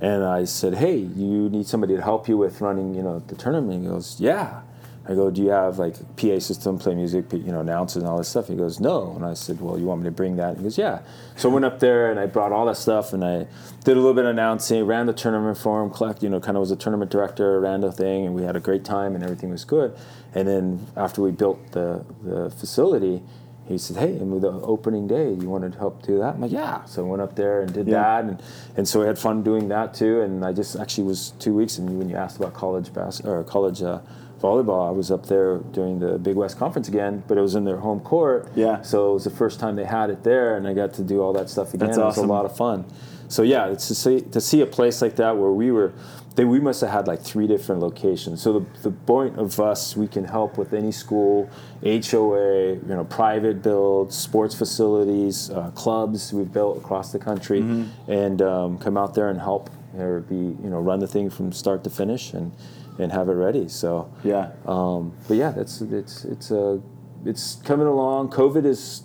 [0.00, 3.34] And I said, "Hey, you need somebody to help you with running, you know, the
[3.36, 4.60] tournament." He goes, "Yeah."
[5.06, 8.18] I go, "Do you have like PA system, play music, you know, announcers and all
[8.18, 10.56] this stuff?" He goes, "No." And I said, "Well, you want me to bring that?"
[10.58, 11.00] He goes, "Yeah."
[11.36, 13.46] So I went up there and I brought all that stuff and I
[13.84, 16.56] did a little bit of announcing, ran the tournament for him, collect, you know, kind
[16.56, 19.22] of was a tournament director, ran the thing, and we had a great time and
[19.22, 19.94] everything was good.
[20.34, 23.22] And then after we built the the facility,
[23.66, 26.40] he said, "Hey, and with the opening day, you wanted to help do that?" I'm
[26.40, 28.02] like, "Yeah." So I went up there and did Yeah.
[28.02, 28.42] that, and
[28.76, 30.20] and so I had fun doing that too.
[30.20, 31.78] And I just actually was two weeks.
[31.78, 34.00] And when you asked about college bas- or college uh,
[34.42, 37.64] volleyball, I was up there during the Big West Conference again, but it was in
[37.64, 38.48] their home court.
[38.54, 38.82] Yeah.
[38.82, 41.22] So it was the first time they had it there, and I got to do
[41.22, 41.86] all that stuff again.
[41.88, 42.28] That's It was awesome.
[42.30, 42.84] a lot of fun.
[43.28, 45.92] So yeah, to see to see a place like that where we were.
[46.36, 48.42] They, we must have had like three different locations.
[48.42, 51.48] So the, the point of us, we can help with any school,
[51.84, 58.10] HOA, you know, private builds, sports facilities, uh, clubs we've built across the country, Mm-hmm.
[58.10, 61.52] and um, come out there and help or be you know run the thing from
[61.52, 62.50] start to finish and
[62.98, 63.68] and have it ready.
[63.68, 64.50] So Yeah.
[64.66, 66.80] um, but yeah, that's it's it's a
[67.24, 68.30] it's coming along.
[68.30, 69.02] COVID is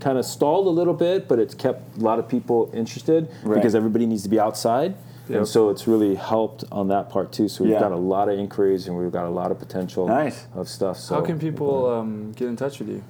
[0.00, 3.54] kind of stalled a little bit, but it's kept a lot of people interested Right.
[3.54, 4.94] because everybody needs to be outside.
[5.28, 5.38] Yep.
[5.38, 7.48] And so it's really helped on that part too.
[7.48, 7.80] So we've Yeah.
[7.80, 10.46] got a lot of inquiries and we've got a lot of potential Nice.
[10.54, 10.98] of stuff.
[10.98, 13.02] So How can people um, get in touch with you?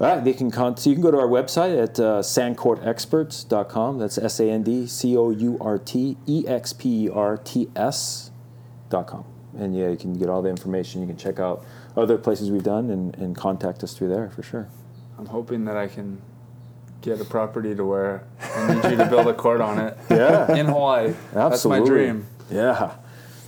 [0.00, 3.98] uh, they can con- so you can go to our website at uh, sandcourtexperts.com.
[3.98, 7.36] That's S A N D C O U R T E X P E R
[7.36, 9.24] T S.com.
[9.56, 11.00] And yeah, you can get all the information.
[11.02, 11.64] You can check out
[11.96, 14.68] other places we've done and, and contact us through there for sure.
[15.18, 16.20] I'm hoping that I can
[17.02, 18.24] get a property to where
[18.56, 20.54] I need you to build a court on it Yeah.
[20.54, 21.14] in Hawaii.
[21.34, 21.50] Absolutely.
[21.50, 22.26] That's my dream.
[22.50, 22.94] Yeah.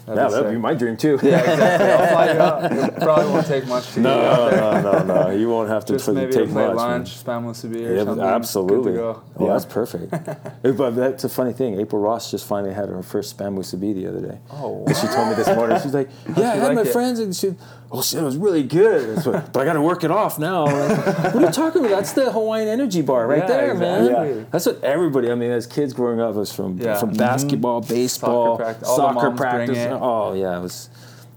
[0.06, 1.18] That'd yeah, be that'd be my dream too.
[1.22, 1.88] Yeah, exactly.
[1.90, 2.72] I'll fly you out.
[2.94, 4.82] It probably won't take much to get you out No, there.
[4.82, 5.30] no, no, no.
[5.30, 6.76] You won't have to Just maybe take a plate much.
[6.76, 6.76] man.
[6.76, 8.22] lunch, spam musubi or Yeah, something.
[8.26, 8.92] absolutely.
[8.92, 9.22] Good to go.
[9.38, 10.12] Oh, that's perfect.
[10.76, 11.80] But that's a funny thing.
[11.80, 14.38] April Ross just finally had her first spam musubi the other day.
[14.52, 15.78] Oh, And she told me this morning.
[15.82, 16.88] She's like, "Yeah, I had like my it?
[16.92, 17.54] friends, and she,
[17.96, 19.24] oh shit, it was really good.
[19.24, 21.96] What- but I got to work it off now." Like, what are you talking about?
[21.96, 24.04] That's the Hawaiian Energy Bar right Yeah, there, man.
[24.06, 24.46] exactly.
[24.50, 25.30] That's what everybody.
[25.30, 26.96] I mean, as kids growing up, was from Yeah.
[26.96, 27.18] from Mhm.
[27.18, 28.88] basketball, baseball, Soccer practice.
[28.88, 29.78] All the soccer moms bring practice.
[29.78, 29.92] it.
[29.92, 30.90] Oh yeah, it was.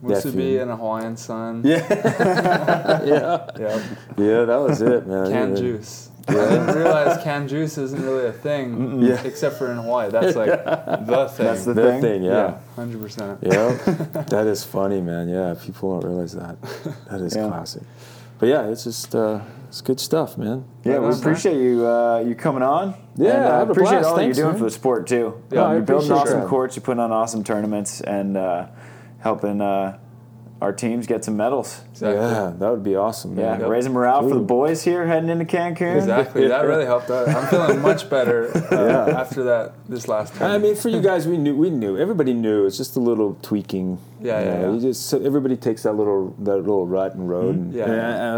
[0.03, 1.62] musubi and a Hawaiian sun.
[1.66, 1.84] Yeah,
[3.03, 3.82] yeah, Yep.
[4.18, 4.45] yeah.
[4.45, 5.32] That was it, man.
[5.32, 5.64] Canned Yeah.
[5.64, 6.10] juice.
[6.30, 9.21] I didn't realize canned juice isn't really a thing, Yeah.
[9.23, 10.09] except for in Hawaii.
[10.11, 10.49] That's like
[11.05, 11.45] the thing.
[11.45, 12.01] That's the The thing.
[12.01, 12.57] thing, yeah.
[12.75, 13.39] hundred percent.
[13.41, 13.71] Yeah,
[14.30, 15.30] that is funny, man.
[15.30, 16.61] Yeah, people don't realize that.
[17.09, 17.47] That is Yeah.
[17.47, 17.84] classic.
[18.39, 20.63] But yeah, it's just uh, it's good stuff, man.
[20.84, 22.93] Yeah, Right we on, appreciate you uh, you coming on.
[23.15, 24.05] Yeah, and, uh, I a appreciate blast.
[24.09, 24.59] all Thanks, you're doing man.
[24.59, 25.41] for the sport too.
[25.51, 26.47] Yeah, Um, I you're building awesome that.
[26.49, 28.67] courts, you're putting on awesome tournaments, and uh,
[29.19, 29.97] helping uh,
[30.62, 31.82] our teams get some medals.
[31.91, 32.20] Exactly.
[32.20, 33.60] Yeah, that would be awesome, Yeah, man.
[33.62, 33.70] Yep.
[33.70, 35.97] raising morale for the boys here heading into Cancun.
[35.97, 36.47] Exactly.
[36.47, 37.28] That really helped out.
[37.30, 40.49] I'm feeling much better uh, after that this last time.
[40.51, 42.66] I mean, for you guys, we knew, we knew, everybody knew.
[42.66, 43.99] It's just a little tweaking.
[44.20, 44.72] Yeah, you yeah, yeah.
[44.74, 47.55] You just so everybody takes that little that little rut and road.
[47.55, 47.84] And, Yeah.
[47.86, 48.38] and I,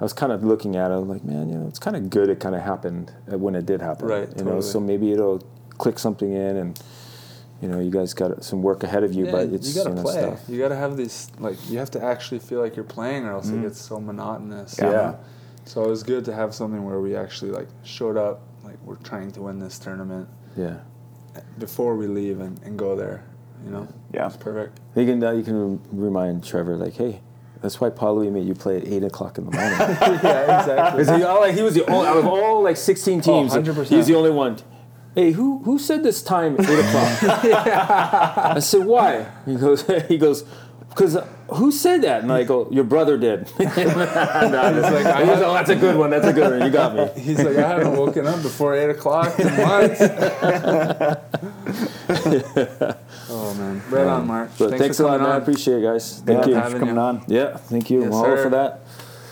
[0.00, 2.28] I was kind of looking at it, like, man, you know, it's kind of good.
[2.28, 4.06] It kind of happened uh, when it did happen.
[4.06, 4.62] Right, You know, totally.
[4.62, 5.42] so maybe it'll
[5.78, 6.80] click something in, and
[7.60, 9.96] you know, you guys got some work ahead of you, Yeah, but it's you gotta
[9.96, 10.20] know, play.
[10.20, 10.42] stuff.
[10.48, 13.48] You gotta have these like you have to actually feel like you're playing, or else
[13.48, 14.76] it gets so monotonous.
[14.76, 14.92] Mm-hmm.
[14.92, 15.16] Yeah.
[15.64, 18.96] So it was good to have something where we actually like showed up, like we're
[18.96, 20.78] trying to win this tournament Yeah.
[21.58, 23.24] before we leave and, and go there.
[23.64, 23.88] You know.
[24.14, 24.26] Yeah.
[24.28, 24.78] It's perfect.
[24.94, 27.20] You can uh, you can remind Trevor like, hey,
[27.60, 29.78] that's why Paaluhi made you play at eight o'clock in the morning.
[30.22, 30.60] yeah.
[30.60, 31.04] exactly.
[31.18, 33.52] he, all, like, he was the only out of all like sixteen teams.
[33.52, 33.86] 100%.
[33.88, 34.58] He's the only one.
[35.18, 37.22] Hey, who who said this time eight o'clock?
[38.54, 39.26] I said why?
[39.46, 40.44] He goes he goes
[40.90, 42.22] because uh, who said that?
[42.22, 43.50] And I go, your brother did.
[43.58, 46.10] no, He's like, I he goes, oh, that's a good one.
[46.10, 46.62] That's a good one.
[46.64, 47.20] You got me.
[47.20, 50.00] He's like, I haven't woken up before eight o'clock in months.
[53.28, 54.50] oh man, right on, um, Mark.
[54.56, 55.32] But thanks, a lot, man.
[55.32, 56.22] I appreciate it, guys.
[56.24, 56.54] Yeah, Thank you.
[56.54, 57.00] for coming you.
[57.00, 57.24] on.
[57.26, 58.02] Yeah, thank you.
[58.02, 58.42] Yes, Mahalo sir.
[58.44, 58.80] for that.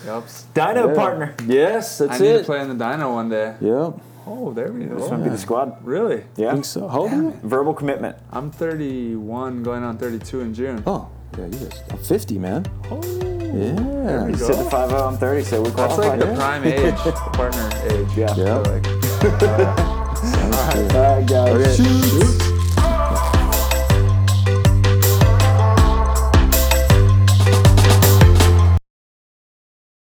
[0.05, 0.24] Yep.
[0.53, 0.95] Dino Yeah.
[0.97, 1.34] partner.
[1.47, 2.39] Yes, that's I that's need it.
[2.39, 3.55] to play in the Dino one day.
[3.61, 3.93] Yeah,
[4.27, 4.95] Oh, there we go.
[4.97, 5.11] This go.
[5.11, 5.77] one be the squad.
[5.85, 6.22] Really?
[6.22, 6.53] I Yeah.
[6.53, 6.89] think so.
[6.89, 7.33] How old are you?
[7.45, 8.16] Verbal commitment.
[8.33, 10.83] I'm 31, going on 32 in June.
[10.87, 11.09] Oh,
[11.39, 11.83] yeah, you guys.
[11.91, 12.66] I'm 50, man.
[12.91, 14.24] Oh, Yeah.
[14.24, 14.47] we You go.
[14.47, 16.09] said the 5 I'm 30, so we're That's qualify.
[16.16, 16.95] like the prime age,
[17.35, 18.09] partner age.
[18.16, 18.35] Yeah.
[18.37, 18.62] Yeah.
[18.62, 18.87] So, like,
[20.16, 20.97] Sounds good.
[20.97, 21.55] All right, guys.
[21.55, 21.77] Okay.
[21.77, 22.05] Shoot.
[22.05, 22.45] Shoot.